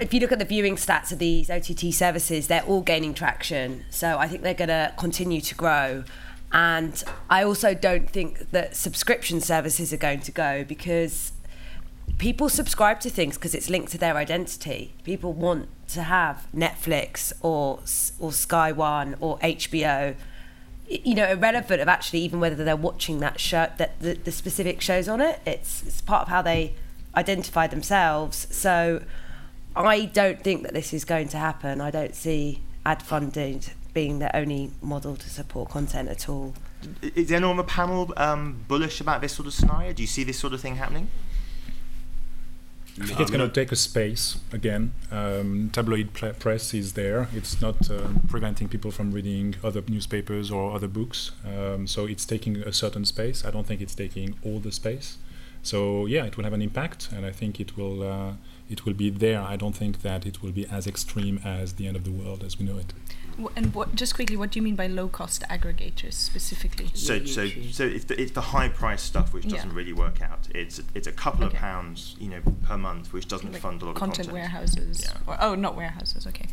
[0.00, 3.84] if you look at the viewing stats of these OTT services, they're all gaining traction.
[3.90, 6.04] So I think they're going to continue to grow.
[6.50, 11.32] And I also don't think that subscription services are going to go because
[12.22, 14.94] people subscribe to things because it's linked to their identity.
[15.02, 17.80] People want to have Netflix or
[18.20, 20.14] or Sky One or HBO.
[20.88, 24.80] You know, irrelevant of actually even whether they're watching that show, that the, the specific
[24.80, 25.40] shows on it.
[25.44, 26.76] It's it's part of how they
[27.16, 28.46] identify themselves.
[28.54, 29.02] So,
[29.74, 31.80] I don't think that this is going to happen.
[31.80, 36.54] I don't see ad funded being the only model to support content at all.
[37.02, 39.92] Is anyone on the panel um, bullish about this sort of scenario?
[39.92, 41.08] Do you see this sort of thing happening?
[43.00, 44.92] I think it's going to take a space again.
[45.10, 47.28] Um, tabloid press is there.
[47.34, 51.30] It's not uh, preventing people from reading other newspapers or other books.
[51.46, 53.46] Um, so it's taking a certain space.
[53.46, 55.16] I don't think it's taking all the space.
[55.62, 58.32] So yeah, it will have an impact, and I think it will uh,
[58.68, 59.40] it will be there.
[59.40, 62.42] I don't think that it will be as extreme as the end of the world
[62.44, 62.92] as we know it.
[63.56, 66.90] And what, just quickly, what do you mean by low cost aggregators specifically?
[66.94, 69.76] So, so, so it's the, it's the high price stuff which doesn't yeah.
[69.76, 70.48] really work out.
[70.54, 71.56] It's it's a couple okay.
[71.56, 74.52] of pounds, you know, per month, which doesn't like fund a lot content of content.
[74.52, 75.04] warehouses.
[75.04, 75.18] Yeah.
[75.26, 76.26] Or, oh, not warehouses.
[76.26, 76.46] Okay.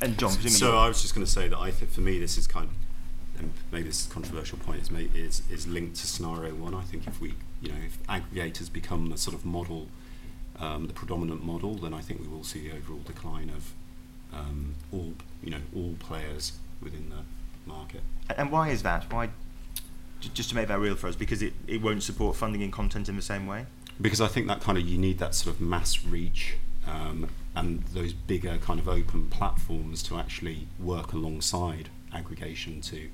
[0.00, 2.36] And John, so I was just going to say that I think for me this
[2.36, 6.06] is kind of, and maybe this is a controversial point, is, is is linked to
[6.06, 6.74] scenario one.
[6.74, 9.88] I think if we, you know, if aggregators become the sort of model,
[10.58, 13.72] um, the predominant model, then I think we will see the overall decline of
[14.32, 15.12] um, all
[15.42, 18.02] you know all players within the market.
[18.36, 19.12] And why is that?
[19.12, 19.30] Why?
[20.34, 23.08] Just to make that real for us, because it, it won't support funding in content
[23.08, 23.66] in the same way.
[24.00, 27.82] because I think that kind of you need that sort of mass reach um, and
[27.92, 33.08] those bigger kind of open platforms to actually work alongside aggregation to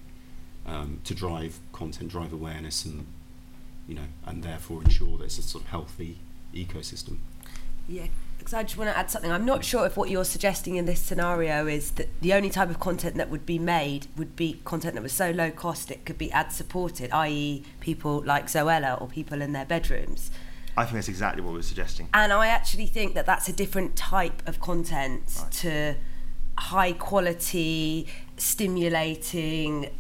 [0.66, 3.06] um, to drive content, drive awareness, and
[3.88, 6.18] you know, and therefore ensure that it's a sort of healthy
[6.54, 7.18] ecosystem.
[7.88, 8.06] Yeah,
[8.42, 9.30] because I just want to add something.
[9.30, 12.68] I'm not sure if what you're suggesting in this scenario is that the only type
[12.70, 16.04] of content that would be made would be content that was so low cost it
[16.04, 20.30] could be ad supported, i.e., people like Zoella or people in their bedrooms.
[20.76, 22.08] I think that's exactly what we're suggesting.
[22.14, 25.52] And I actually think that that's a different type of content Right.
[25.52, 25.94] to
[26.58, 28.06] high quality,
[28.38, 29.90] stimulating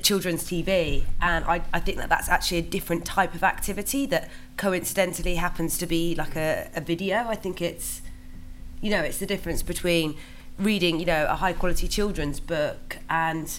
[0.00, 1.04] children's TV.
[1.20, 5.78] And I, I think that that's actually a different type of activity that coincidentally happens
[5.78, 7.26] to be like a, a video.
[7.28, 8.02] I think it's,
[8.80, 10.16] you know, it's the difference between
[10.58, 13.58] reading, you know, a high quality children's book and,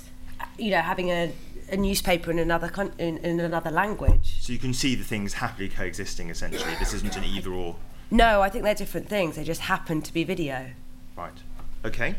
[0.58, 1.34] you know, having a,
[1.71, 4.38] a newspaper in another con- in, in another language.
[4.41, 6.30] So you can see the things happily coexisting.
[6.30, 7.76] Essentially, this isn't an either or.
[8.12, 9.36] No, I think they're different things.
[9.36, 10.67] They just happen to be video.
[11.17, 11.34] Right.
[11.84, 12.15] Okay.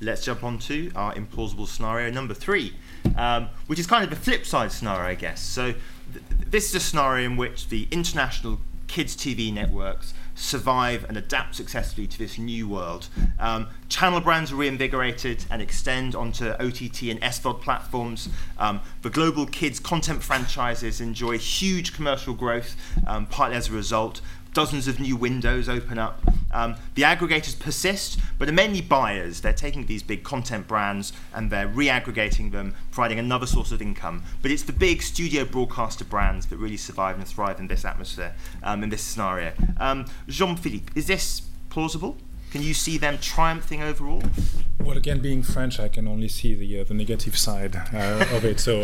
[0.00, 2.74] Let's jump on to our implausible scenario number three,
[3.16, 5.40] um, which is kind of the flip side scenario, I guess.
[5.40, 5.78] So, th-
[6.12, 8.58] th- this is a scenario in which the international
[8.92, 13.08] kids' TV networks survive and adapt successfully to this new world.
[13.38, 18.28] Um, channel brands are reinvigorated and extend onto OTT and SVOD platforms.
[18.58, 24.20] Um, the global kids' content franchises enjoy huge commercial growth, um, partly as a result
[24.54, 26.20] dozens of new windows open up.
[26.50, 29.40] Um, the aggregators persist, but are mainly buyers.
[29.40, 34.22] They're taking these big content brands and they're re-aggregating them, providing another source of income.
[34.42, 38.34] But it's the big studio broadcaster brands that really survive and thrive in this atmosphere,
[38.62, 39.52] um, in this scenario.
[39.78, 42.18] Um, Jean-Philippe, is this plausible?
[42.50, 44.22] Can you see them triumphing overall?
[44.78, 48.44] Well, again, being French, I can only see the uh, the negative side uh, of
[48.44, 48.60] it.
[48.60, 48.82] So.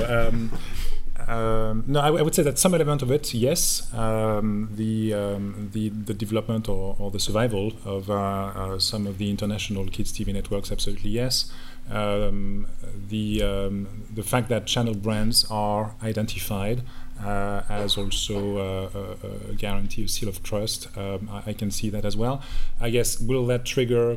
[1.27, 3.93] Um, no, I, would say that some element of it, yes.
[3.93, 9.19] Um, the, um, the the development or, or the survival of uh, uh, some of
[9.19, 11.53] the international kids TV networks, absolutely yes.
[11.91, 12.67] Um,
[13.09, 16.83] the um, the fact that channel brands are identified
[17.25, 19.17] uh, as also uh,
[19.49, 20.97] a, a guarantee, a seal of trust.
[20.97, 22.43] Um, I, I can see that as well.
[22.81, 24.17] I guess will that trigger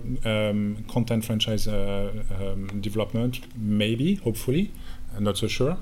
[0.87, 3.41] content franchise uh, development?
[3.57, 4.71] Maybe, hopefully.
[5.15, 5.77] I'm not so sure.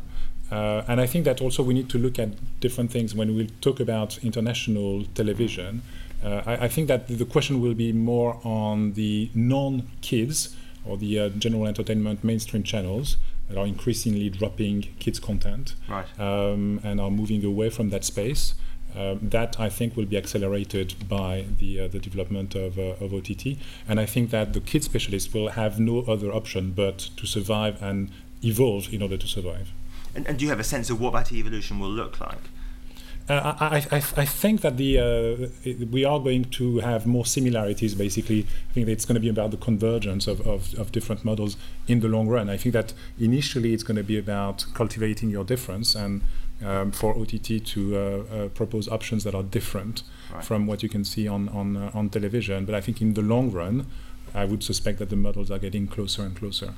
[0.52, 3.48] Uh, and I think that also we need to look at different things when we
[3.62, 5.82] talk about international television.
[6.24, 11.20] Uh, I, I think that the question will be more on the non-kids or the
[11.20, 16.06] uh, general entertainment mainstream channels that are increasingly dropping kids content Right.
[16.20, 18.56] um, and are moving away from that space.
[18.96, 23.14] Um, that I think will be accelerated by the uh, the development of, uh, of
[23.14, 23.56] OTT,
[23.88, 27.80] and I think that the kid specialists will have no other option but to survive
[27.84, 28.10] and
[28.44, 29.70] evolve in order to survive.
[30.16, 32.40] And, and do you have a sense of what that evolution will look like?
[33.30, 37.94] Uh, I, I, I think that the uh, we are going to have more similarities.
[37.94, 41.24] Basically, I think that it's going to be about the convergence of, of, of different
[41.24, 41.56] models
[41.88, 42.50] in the long run.
[42.50, 46.24] I think that initially it's going to be about cultivating your difference and
[46.66, 50.44] um, for OTT to uh, uh, propose options that are different Right.
[50.46, 52.66] from what you can see on on uh, on television.
[52.66, 53.88] But I think in the long run,
[54.34, 56.74] I would suspect that the models are getting closer and closer.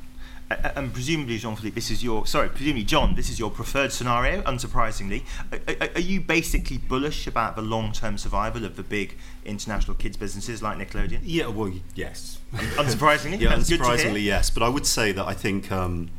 [0.52, 2.50] A- a- And presumably, Jean-Philippe, this is your sorry.
[2.50, 4.42] Presumably, John, this is your preferred scenario.
[4.44, 10.18] Unsurprisingly, are, are- you basically bullish about the long-term survival of the big international kids
[10.18, 11.20] businesses like Nickelodeon?
[11.24, 12.40] Yeah, well, yes.
[12.54, 13.96] Unsurprisingly, yeah, That's good to hear.
[13.98, 14.50] unsurprisingly, yes.
[14.50, 16.10] But I would say that I think um,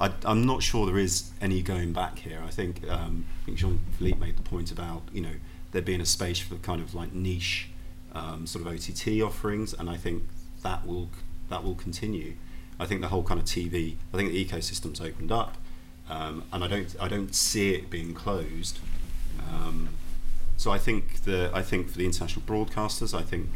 [0.00, 2.42] I, I'm not sure there is any going back here.
[2.46, 5.34] I think um, I think Jean Philippe made the point about you know
[5.72, 7.68] there being a space for kind of like niche
[8.14, 10.24] um, sort of OTT offerings, and I think
[10.62, 11.08] that will
[11.48, 12.34] that will continue.
[12.78, 13.96] I think the whole kind of TV.
[14.12, 15.56] I think the ecosystem's opened up,
[16.08, 18.78] um, and I don't I don't see it being closed.
[19.48, 19.90] Um,
[20.56, 23.48] so I think the I think for the international broadcasters, I think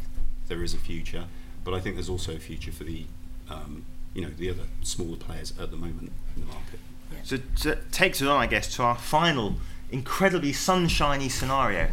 [0.49, 1.25] there is a future,
[1.65, 3.07] but I think there's also a future for the
[3.51, 6.81] um, you know the other smaller players at the moment in the market.
[7.25, 9.57] So, that takes us on, I guess, to our final
[9.91, 11.89] incredibly sunshiny scenario.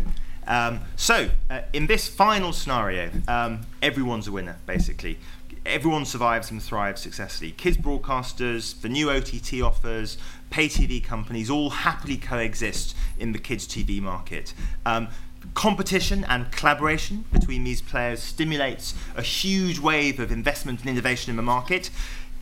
[0.48, 5.20] Um, so, uh, in this final scenario, um, everyone's a winner, basically.
[5.70, 7.52] Everyone survives and thrives successfully.
[7.52, 10.18] Kids broadcasters, the new OTT offers,
[10.50, 14.56] pay TV companies all happily coexist in the kids TV market.
[14.84, 15.10] Um,
[15.54, 21.36] competition and collaboration between these players stimulates a huge wave of investment and innovation in
[21.36, 21.92] the market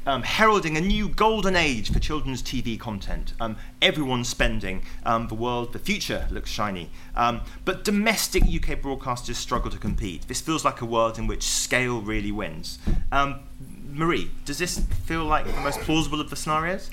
[0.07, 3.33] um, heralding a new golden age for children's TV content.
[3.41, 4.81] Um, everyone's spending.
[5.05, 6.89] Um, the world, the future looks shiny.
[7.15, 10.27] Um, but domestic UK broadcasters struggle to compete.
[10.29, 12.79] This feels like a world in which scale really wins.
[13.11, 13.41] Um,
[13.91, 16.89] Marie, does this feel like the most plausible of the scenarios?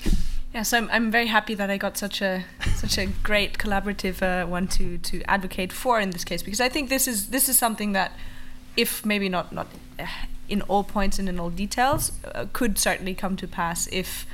[0.53, 2.43] Yeah, so I'm, I'm very happy that I got such a
[2.75, 6.69] such a great collaborative uh, one to to advocate for in this case because I
[6.69, 8.13] think this is this is something that,
[8.77, 9.67] if maybe not not
[10.47, 14.25] in all points and in all details, uh, could certainly come to pass if,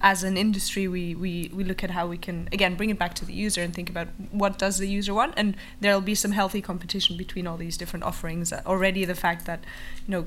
[0.00, 3.14] as an industry, we, we we look at how we can again bring it back
[3.14, 6.32] to the user and think about what does the user want, and there'll be some
[6.32, 8.52] healthy competition between all these different offerings.
[8.52, 9.64] Uh, already, the fact that
[10.06, 10.26] you know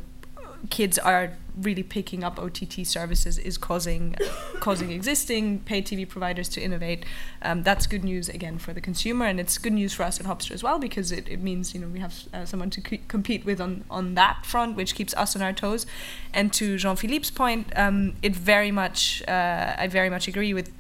[0.70, 4.16] kids are really picking up OTT services is causing
[4.60, 7.06] causing existing pay TV providers to innovate.
[7.42, 10.26] Um, that's good news again for the consumer, and it's good news for us at
[10.26, 13.02] Hopster as well because it, it means you know we have uh, someone to c-
[13.08, 15.86] compete with on on that front, which keeps us on our toes.
[16.34, 20.72] And to Jean Philippe's point, um, it very much uh, I very much agree with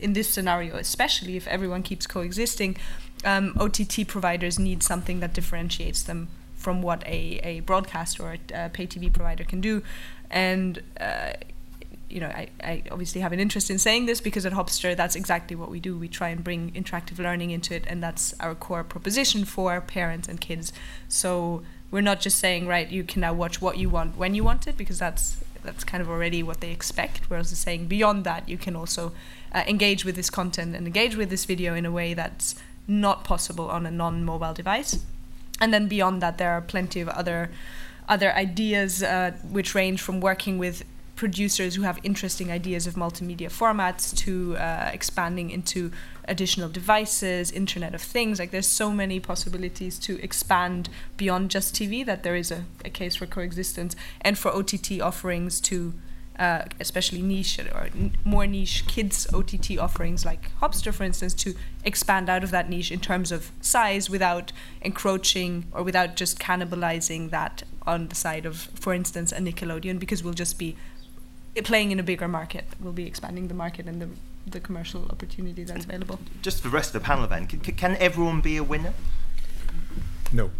[0.00, 2.76] in this scenario, especially if everyone keeps coexisting.
[3.24, 8.68] Um, OTT providers need something that differentiates them from what a, a broadcaster or a,
[8.70, 9.82] pay TV provider can do.
[10.30, 11.32] And uh,
[12.08, 15.16] you know, I, I obviously have an interest in saying this because at Hopster, that's
[15.16, 15.96] exactly what we do.
[15.96, 20.28] We try and bring interactive learning into it, and that's our core proposition for parents
[20.28, 20.72] and kids.
[21.08, 24.44] So we're not just saying, right, you can now watch what you want when you
[24.44, 27.28] want it, because that's that's kind of already what they expect.
[27.28, 29.12] Whereas We're also saying beyond that, you can also
[29.52, 32.54] uh, engage with this content and engage with this video in a way that's
[32.86, 35.00] not possible on a non-mobile device
[35.60, 37.50] and then beyond that, there are plenty of other
[38.08, 40.84] other ideas uh, which range from working with
[41.16, 45.90] producers who have interesting ideas of multimedia formats to uh, expanding into
[46.28, 48.38] additional devices, Internet of Things.
[48.38, 52.90] Like there's so many possibilities to expand beyond just TV that there is a, a
[52.90, 55.94] case for coexistence and for OTT offerings to
[56.38, 61.54] uh, especially niche or n- more niche kids OTT offerings like Hopster, for instance, to
[61.84, 67.30] expand out of that niche in terms of size without encroaching or without just cannibalizing
[67.30, 70.76] that on the side of, for instance, a Nickelodeon, because we'll just be
[71.64, 72.64] playing in a bigger market.
[72.80, 74.08] We'll be expanding the market and the,
[74.46, 76.18] the commercial opportunity that's available.
[76.42, 78.92] Just for the rest of the panel, then, can, can everyone be a winner?
[80.32, 80.50] No.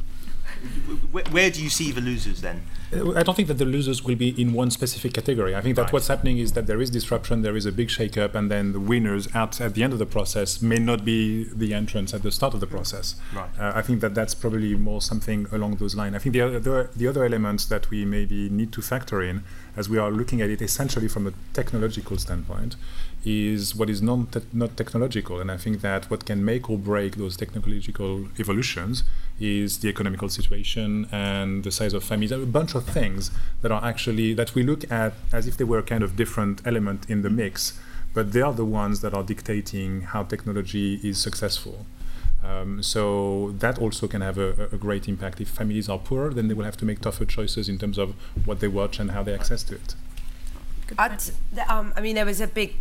[1.10, 2.62] Where, where do you see the losers then?
[2.92, 5.54] I don't think that the losers will be in one specific category.
[5.56, 5.92] I think that Right.
[5.92, 8.80] what's happening is that there is disruption, there is a big shake-up, and then the
[8.80, 12.30] winners at, at the end of the process may not be the entrants at the
[12.30, 13.16] start of the process.
[13.34, 13.50] Right.
[13.58, 16.14] Uh, I think that that's probably more something along those lines.
[16.14, 19.42] I think the other, the other elements that we maybe need to factor in
[19.76, 22.76] as we are looking at it essentially from a technological standpoint
[23.24, 25.40] is what is non not technological.
[25.40, 29.02] And I think that what can make or break those technological evolutions
[29.38, 33.30] is the economical situation and the size of families, a bunch of things
[33.62, 37.08] that are actually that we look at as if they were kind of different element
[37.08, 37.78] in the mix,
[38.14, 41.86] but they are the ones that are dictating how technology is successful.
[42.44, 45.40] Um, so that also can have a, a great impact.
[45.40, 48.14] If families are poor, then they will have to make tougher choices in terms of
[48.44, 49.94] what they watch and how they access to it.
[50.96, 51.20] I'd,
[51.68, 52.76] um, I mean, there was a big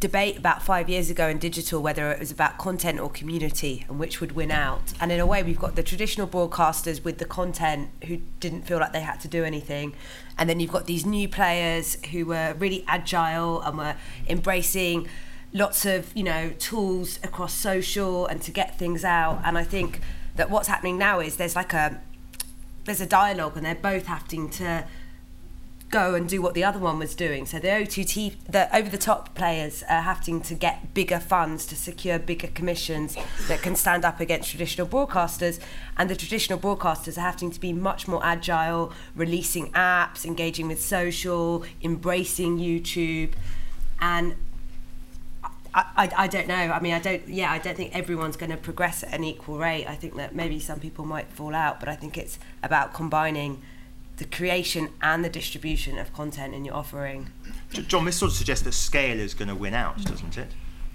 [0.00, 3.98] debate about five years ago in digital whether it was about content or community and
[3.98, 4.94] which would win out.
[4.98, 8.78] And in a way, we've got the traditional broadcasters with the content who didn't feel
[8.78, 9.92] like they had to do anything.
[10.38, 13.94] And then you've got these new players who were really agile and were
[14.26, 15.06] embracing
[15.52, 19.42] lots of, you know, tools across social and to get things out.
[19.44, 20.00] And I think
[20.36, 22.00] that what's happening now is there's like a
[22.84, 24.86] there's a dialogue and they're both having to
[25.90, 27.44] go and do what the other one was doing.
[27.44, 31.76] So the OTT, the over the top players are having to get bigger funds to
[31.76, 33.16] secure bigger commissions
[33.48, 35.58] that can stand up against traditional broadcasters,
[35.96, 40.80] and the traditional broadcasters are having to be much more agile, releasing apps, engaging with
[40.80, 43.32] social, embracing YouTube,
[44.00, 44.36] and.
[45.72, 46.54] I, I, I don't know.
[46.56, 47.28] I mean, I don't.
[47.28, 49.86] Yeah, I don't think everyone's going to progress at an equal rate.
[49.86, 53.62] I think that maybe some people might fall out, but I think it's about combining
[54.20, 57.28] the creation and the distribution of content in your offering.
[57.72, 60.52] John, this sort of suggests that scale is going to win out, doesn't it?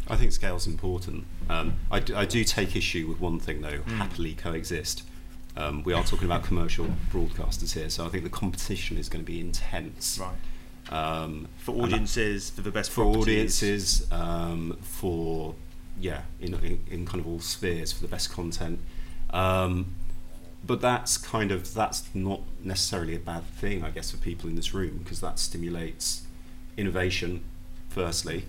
[0.07, 1.25] I think scale's important.
[1.49, 3.97] Um, I, d- I do take issue with one thing though: Hmm.
[3.97, 5.03] happily coexist.
[5.57, 9.23] Um, we are talking about commercial broadcasters here, so I think the competition is going
[9.25, 10.19] to be intense.
[10.21, 10.93] Right.
[10.93, 13.23] Um, For and that- audiences, for the best for properties.
[13.63, 15.55] audiences, um, for
[15.99, 18.79] yeah, in, in in kind of all spheres for the best content.
[19.31, 19.95] Um,
[20.65, 24.55] but that's kind of that's not necessarily a bad thing, I guess, for people in
[24.55, 26.23] this room because that stimulates
[26.77, 27.43] innovation,
[27.89, 28.45] firstly,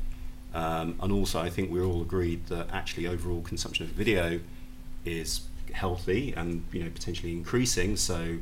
[0.55, 4.41] um, and also I think we're all agreed that actually overall consumption of video
[5.05, 5.43] is
[5.73, 7.97] healthy and you know potentially increasing.
[7.97, 8.39] So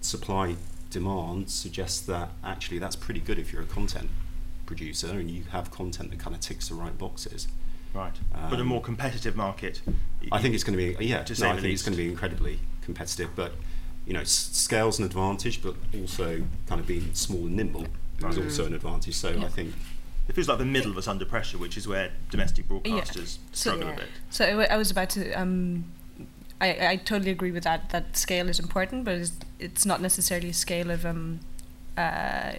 [0.00, 0.56] supply
[0.90, 4.10] demand suggests that actually that's pretty good if you're a content
[4.66, 7.48] producer and you have content that kind of ticks the right boxes.
[7.94, 8.14] Right.
[8.48, 9.82] but a Um, more competitive market.
[10.30, 11.22] I think it's going to be yeah.
[11.24, 13.52] To no, I think it's going to be incredibly competitive, but
[14.06, 17.86] you know, s- scale's an advantage, but also kind of being small and nimble
[18.28, 19.14] is also an advantage.
[19.14, 19.74] So I think
[20.28, 23.52] It feels like the middle was under pressure, which is where domestic broadcasters Yeah.
[23.52, 24.08] struggle So- a bit.
[24.30, 25.32] So I I was about to.
[25.32, 25.84] Um,
[26.60, 27.90] I, I totally agree with that.
[27.90, 31.40] That scale is important, but it's, it's not necessarily a scale of um,
[31.98, 32.52] uh,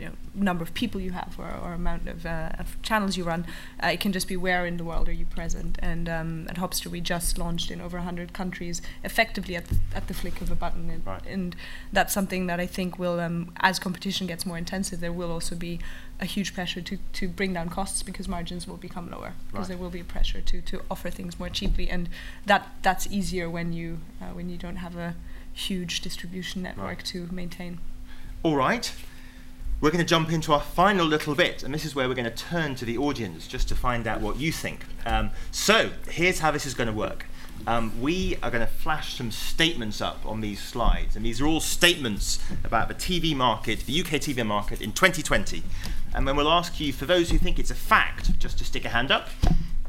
[0.00, 3.24] you know, number of people you have or, or amount of, uh, of channels you
[3.24, 3.44] run.
[3.82, 5.76] Uh, it can just be where in the world are you present.
[5.80, 10.08] And um, at Hopster, we just launched in over 100 countries, effectively at the, at
[10.08, 10.88] the flick of a button.
[10.88, 11.26] And, Right.
[11.26, 11.54] and
[11.92, 15.54] that's something that I think will, um, as competition gets more intensive, there will also
[15.54, 15.78] be
[16.18, 19.68] a huge pressure to, to bring down costs because margins will become lower because Right.
[19.68, 22.08] there will be a pressure to, to offer things more cheaply and
[22.46, 25.14] that that's easier when you uh, when you don't have a
[25.52, 27.04] huge distribution network Right.
[27.06, 27.78] to maintain.
[28.42, 28.92] All right.
[29.80, 32.30] We're going to jump into our final little bit, and this is where we're going
[32.30, 34.84] to turn to the audience just to find out what you think.
[35.06, 37.24] Um, so, here's how this is going to work.
[37.66, 41.46] Um, we are going to flash some statements up on these slides, and these are
[41.46, 45.62] all statements about the TV market, the UK TV market in 2020.
[46.14, 48.84] And then we'll ask you, for those who think it's a fact, just to stick
[48.84, 49.30] a hand up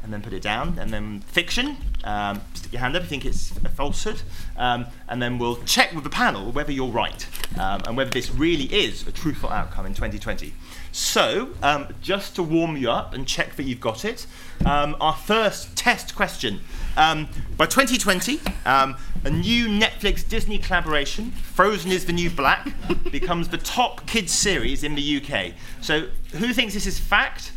[0.02, 3.10] and then put it down, and then fiction, um, stick your hand up if you
[3.10, 4.22] think it's a falsehood,
[4.56, 7.26] um, and then we'll check with the panel whether you're right
[7.58, 10.52] um, and whether this really is a truthful outcome in 2020.
[10.90, 14.26] So, um, just to warm you up and check that you've got it,
[14.66, 16.60] um, our first test question.
[16.96, 22.68] Um, by 2020, um, a new Netflix Disney collaboration, Frozen is the New Black,
[23.10, 25.54] becomes the top kids series in the UK.
[25.80, 27.52] So, who thinks this is fact?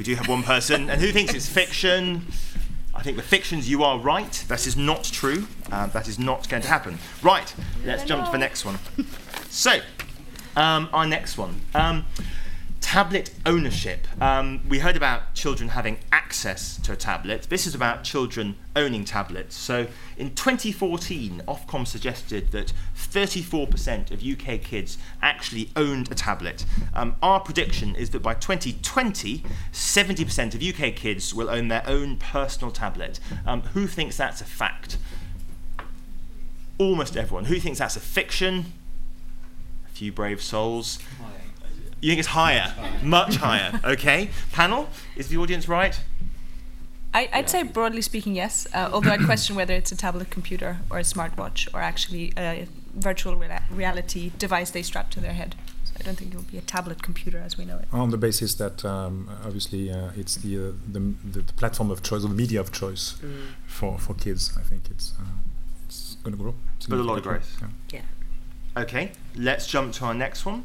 [0.00, 0.88] We do have one person.
[0.88, 2.24] and who thinks it's fiction?
[2.94, 4.32] I think the fictions you are right.
[4.48, 5.46] That is not true.
[5.70, 6.98] Uh, that is not going to happen.
[7.22, 8.78] Right, let's jump to the next one.
[9.50, 9.80] So,
[10.56, 11.60] um, our next one.
[11.74, 12.06] Um,
[12.90, 14.08] tablet ownership.
[14.20, 17.42] Um, we heard about children having access to a tablet.
[17.48, 19.54] This is about children owning tablets.
[19.54, 19.86] So
[20.16, 26.64] in 2014, Ofcom suggested that 34% of UK kids actually owned a tablet.
[26.92, 32.16] Um, our prediction is that by 2020, 70% of UK kids will own their own
[32.16, 33.20] personal tablet.
[33.46, 34.98] Um, who thinks that's a fact?
[36.76, 37.44] Almost everyone.
[37.44, 38.72] Who thinks that's a fiction?
[39.86, 40.98] A few brave souls.
[42.00, 42.72] You think it's higher?
[43.02, 43.78] Much higher.
[43.84, 44.30] Okay.
[44.52, 46.00] Panel, is the audience right?
[47.12, 48.66] I, I'd say broadly speaking, yes.
[48.72, 52.68] Uh, although I'd question whether it's a tablet computer or a smartwatch or actually a
[52.94, 55.56] virtual rea- reality device they strap to their head.
[55.84, 57.88] So I don't think it will be a tablet computer as we know it.
[57.92, 62.02] on the basis that um, obviously uh, it's the, uh, the, the the platform of
[62.02, 63.16] choice or the media of choice
[63.66, 64.52] for, for kids.
[64.56, 65.24] I think it's uh,
[65.86, 66.54] it's going to grow.
[66.88, 67.58] But a lot of growth.
[67.60, 67.68] Yeah.
[68.76, 68.82] Yeah.
[68.82, 69.12] Okay.
[69.34, 70.64] Let's jump to our next one.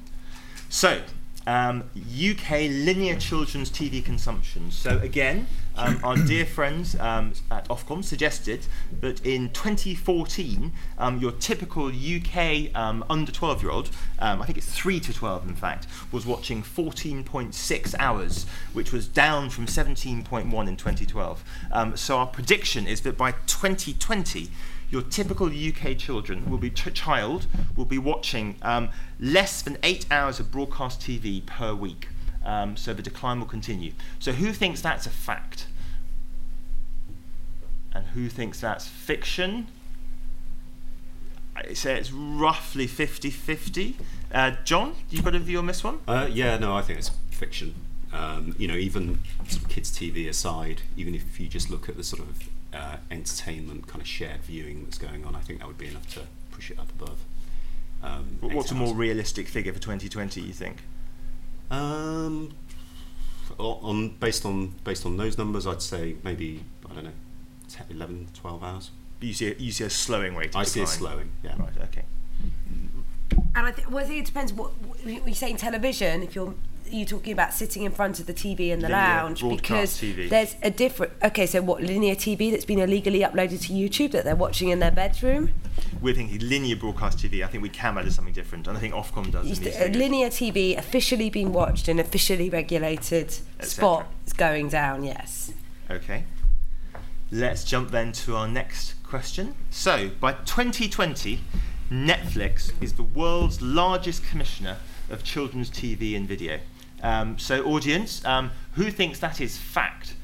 [0.69, 1.01] So,
[1.47, 4.71] um, UK linear children's TV consumption.
[4.71, 8.65] So again, um, our dear friends um, at Ofcom suggested
[9.01, 13.89] that in 2014, um, your typical UK um, under 12 year old,
[14.19, 19.07] um, I think it's 3 to 12 in fact, was watching 14.6 hours, which was
[19.07, 21.43] down from 17.1 in 2012.
[21.71, 24.49] Um, so our prediction is that by 2020,
[24.89, 30.05] your typical UK children will be ch- child will be watching um, less than eight
[30.11, 32.07] hours of broadcast TV per week.
[32.43, 33.93] Um, so the decline will continue.
[34.19, 35.67] So who thinks that's a fact?
[37.93, 39.67] And who thinks that's fiction?
[41.55, 43.95] I say it's roughly 50-50.
[44.31, 45.99] Uh, John, do you got a view on this one?
[46.07, 47.73] Uh, yeah, no, I think it's fiction.
[48.11, 51.97] Um, you know, even sort of kids' TV aside, even if you just look at
[51.97, 55.67] the sort of uh, entertainment kind of shared viewing that's going on, I think that
[55.67, 56.21] would be enough to
[56.51, 57.19] push it up above.
[58.03, 60.41] Um, Wh- What's a more realistic figure for 2020?
[60.41, 60.83] You think?
[61.71, 62.53] Um,
[63.57, 67.11] on based on based on those numbers, I'd say maybe I don't know,
[67.69, 68.91] 10, 11, 12 hours.
[69.21, 70.49] You see, a, you see a slowing rate.
[70.49, 70.97] Of I see it decline.
[70.99, 71.31] slowing.
[71.43, 71.55] Yeah.
[71.57, 71.69] Right.
[71.83, 72.03] Okay.
[73.55, 76.21] And I, th- well, I think it depends what, what you say in television.
[76.21, 76.53] If you're
[76.91, 80.29] you talking about sitting in front of the TV in the Linear lounge because TV.
[80.29, 81.13] there's a different.
[81.23, 84.79] Okay, so what linear TV that's been illegally uploaded to YouTube that they're watching in
[84.79, 85.53] their bedroom?
[86.01, 87.43] We're thinking linear broadcast TV.
[87.43, 89.43] I think we can add something different, and I think Ofcom does.
[89.43, 93.31] in Used these to- uh, linear TV officially being watched in officially regulated
[93.61, 95.03] spot is going down.
[95.03, 95.51] Yes.
[95.89, 96.25] Okay.
[97.31, 99.55] Let's jump then to our next question.
[99.71, 101.39] So, by 2020,
[101.91, 104.77] Netflix is the world's largest commissioner
[105.09, 106.59] of children's TV and video.
[107.03, 110.15] Um, so, audience, um, who thinks that is fact?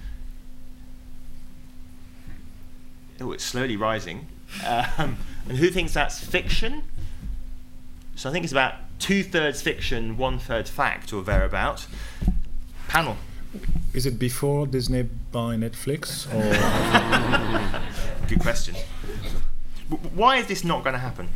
[3.19, 4.27] Oh, it's slowly rising.
[4.65, 5.17] Um,
[5.47, 6.83] and who thinks that's fiction?
[8.15, 11.85] So, I think it's about two thirds fiction, one third fact, or thereabout.
[12.87, 13.17] Panel.
[13.93, 16.41] Is it before Disney buy Netflix or
[18.27, 18.75] Good question.
[19.89, 21.29] W- Why is this not going to happen?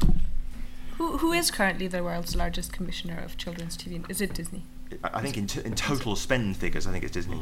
[0.98, 4.10] Who, who is currently the world's largest commissioner of children's TV?
[4.10, 4.64] Is it Disney?
[5.04, 7.40] I think in, t- in total spend figures, I think it's Disney.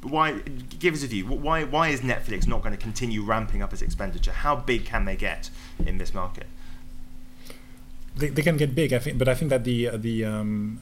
[0.00, 0.32] But why?
[0.78, 1.26] Give us a view.
[1.26, 1.64] Why?
[1.64, 4.32] Why is Netflix not going to continue ramping up its expenditure?
[4.32, 5.50] How big can they get
[5.84, 6.46] in this market?
[8.16, 10.80] They, they can get big, I think, but I think that the uh, the um,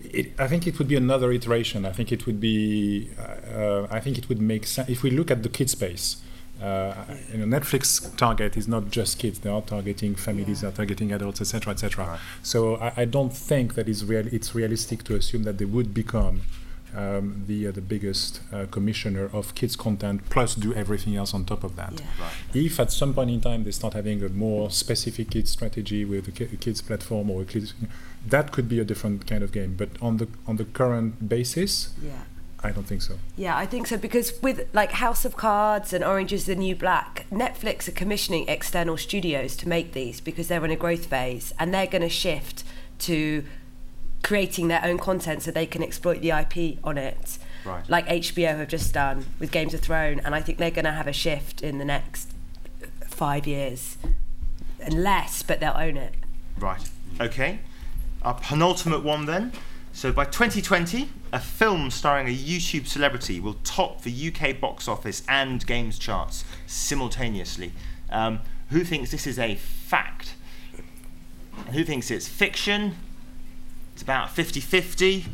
[0.00, 1.84] it, I think it would be another iteration.
[1.84, 3.10] I think it would be.
[3.18, 6.16] Uh, I think it would make sense if we look at the kid space.
[6.62, 6.94] Uh,
[7.32, 11.12] you know, Netflix target is not just kids; they are targeting families, they are targeting
[11.12, 12.20] adults, etc., etc.
[12.42, 14.26] So I, I don't think that is real.
[14.28, 16.42] It's realistic to assume that they would become
[16.94, 21.44] um, the uh, the biggest uh, commissioner of kids content, plus do everything else on
[21.44, 21.94] top of that.
[22.00, 22.28] Yeah.
[22.54, 26.28] If at some point in time they start having a more specific kids strategy with
[26.28, 27.74] a ki- kids platform or a kids,
[28.26, 29.74] that could be a different kind of game.
[29.76, 32.12] But on the on the current basis, Yeah.
[32.64, 33.18] I don't think so.
[33.36, 36.76] Yeah, I think so because with like House of Cards and Orange is the New
[36.76, 41.52] Black, Netflix are commissioning external studios to make these because they're in a growth phase
[41.58, 42.62] and they're going to shift
[43.00, 43.44] to
[44.22, 47.38] creating their own content so they can exploit the IP on it.
[47.64, 47.88] Right.
[47.88, 50.92] Like HBO have just done with Games of Thrones, and I think they're going to
[50.92, 52.32] have a shift in the next
[53.06, 53.98] five years,
[54.80, 56.14] and less, but they'll own it.
[56.58, 56.88] Right.
[57.20, 57.60] Okay.
[58.22, 59.52] Our penultimate one then.
[59.92, 65.22] So by 2020, a film starring a YouTube celebrity will top the UK box office
[65.28, 67.72] and games charts simultaneously.
[68.10, 70.34] Um, who thinks this is a fact?
[71.72, 72.96] Who thinks it's fiction?
[73.94, 75.26] It's about 50 50.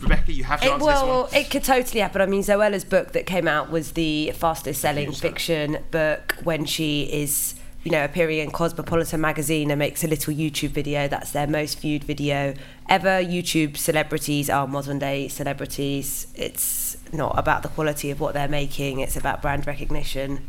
[0.00, 2.20] Rebecca, you have to It, answer well, it could totally happen.
[2.20, 7.02] I mean, Zoella's book that came out was the fastest selling fiction book when she
[7.04, 11.06] is, you know, appearing in Cosmopolitan magazine and makes a little YouTube video.
[11.06, 12.54] That's their most viewed video
[12.88, 13.22] ever.
[13.22, 16.26] YouTube celebrities are modern day celebrities.
[16.34, 20.46] It's not about the quality of what they're making, it's about brand recognition.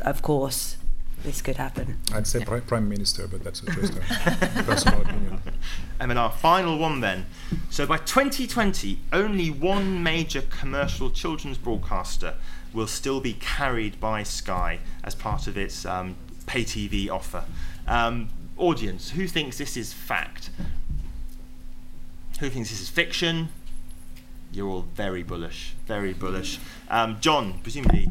[0.00, 0.76] Of course,
[1.24, 1.98] this could happen.
[2.14, 5.42] I'd say pri- prime minister, but that's just a personal opinion.
[5.98, 7.26] And then our final one then.
[7.68, 12.36] So by 2020, only one major commercial children's broadcaster
[12.72, 16.16] will still be carried by Sky as part of its um,
[16.50, 17.44] pay TV offer.
[17.86, 20.50] Um, audience, who thinks this is fact?
[22.40, 23.50] Who thinks this is fiction?
[24.52, 26.58] You're all very bullish, very bullish.
[26.88, 28.10] Um, John, presumably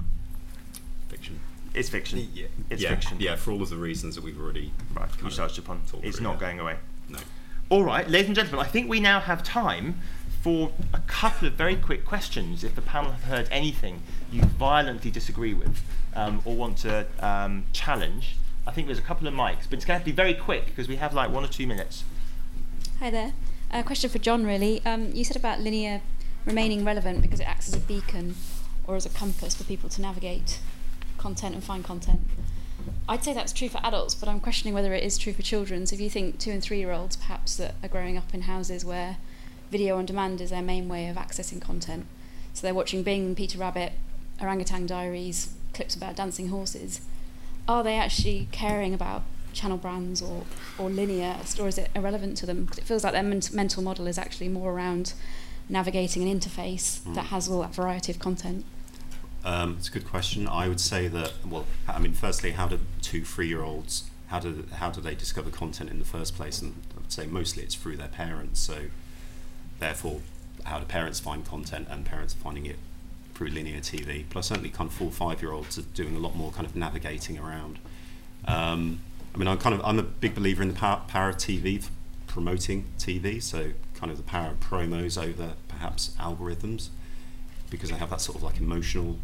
[1.10, 1.38] Fiction.
[1.74, 2.30] it's fiction.
[2.34, 3.18] Yeah, It's yeah, fiction.
[3.20, 5.82] Yeah, for all of the reasons that we've already Right, of touched upon.
[6.02, 6.40] It's not yeah.
[6.40, 6.78] going away.
[7.10, 7.20] No.
[7.68, 10.00] All right, ladies and gentlemen, I think we now have time
[10.42, 12.64] for a couple of very quick questions.
[12.64, 14.02] If the panel have heard anything
[14.32, 15.82] you violently disagree with
[16.16, 18.36] um, or want to um, challenge,
[18.68, 20.34] I think there's a couple of mics, but it's going to have to be very
[20.34, 22.04] quick because we have like one or two minutes.
[23.00, 23.34] Hi there.
[23.72, 24.84] A question for John, really.
[24.86, 26.02] Um, you said about linear
[26.46, 28.36] remaining relevant because it acts as a beacon
[28.88, 30.60] or as a compass for people to navigate
[31.18, 32.22] content and find content.
[33.08, 35.86] I'd say that's true for adults, but I'm questioning whether it is true for children.
[35.86, 38.42] So if you think two and three year olds perhaps that are growing up in
[38.42, 39.18] houses where
[39.70, 42.06] video on demand is their main way of accessing content,
[42.54, 43.94] so they're watching Bing, Peter Rabbit,
[44.42, 47.02] Orangutan Diaries, clips about dancing horses,
[47.68, 49.24] are they actually caring about
[49.54, 50.44] channel brands or,
[50.78, 52.68] or linear, or is it irrelevant to them?
[52.68, 55.14] 'Cause it feels like their ment- mental model is actually more around
[55.68, 58.66] navigating an interface that has all that variety of content.
[59.44, 60.48] Um, it's a good question.
[60.48, 61.34] I would say that.
[61.46, 65.90] Well, I mean, firstly, how do two three-year-olds how do how do they discover content
[65.90, 66.62] in the first place?
[66.62, 68.60] And I would say mostly it's through their parents.
[68.60, 68.86] So,
[69.80, 70.22] therefore,
[70.66, 71.88] how do parents find content?
[71.90, 72.78] And parents are finding it
[73.40, 74.26] through linear TV.
[74.30, 77.80] Plus, certainly, kind of four five-year-olds are doing a lot more kind of navigating around.
[78.44, 79.00] Um,
[79.34, 81.88] I mean, I'm kind of I'm a big believer in the power, power of TV,
[82.28, 83.42] promoting TV.
[83.42, 86.90] So, kind of the power of promos over perhaps algorithms
[87.70, 89.18] because they have that sort of like emotional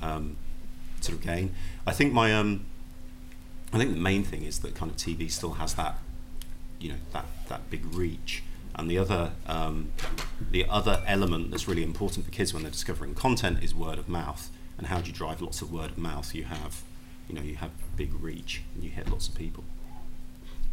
[0.00, 0.38] um,
[1.02, 1.54] sort of gain.
[1.86, 2.64] I think my um,
[3.70, 5.98] I think the main thing is that kind of TV still has that
[6.80, 8.42] you know that that big reach.
[8.78, 9.92] And the other um,
[10.50, 14.08] the other element that's really important for kids when they're discovering content is word of
[14.08, 14.50] mouth.
[14.78, 16.34] And how do you drive lots of word of mouth?
[16.34, 16.82] You have
[17.28, 19.64] you know you have big reach and you hit lots of people.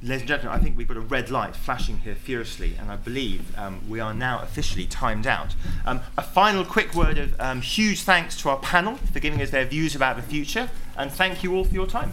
[0.04, 2.96] Ladies and gentlemen, I think we've got a red light flashing here furiously, and I
[2.98, 5.56] believe um, we are now officially timed out.
[5.86, 9.50] Um, a final quick word of um, huge thanks to our panel for giving us
[9.50, 12.12] their views about the future, and thank you all for your time.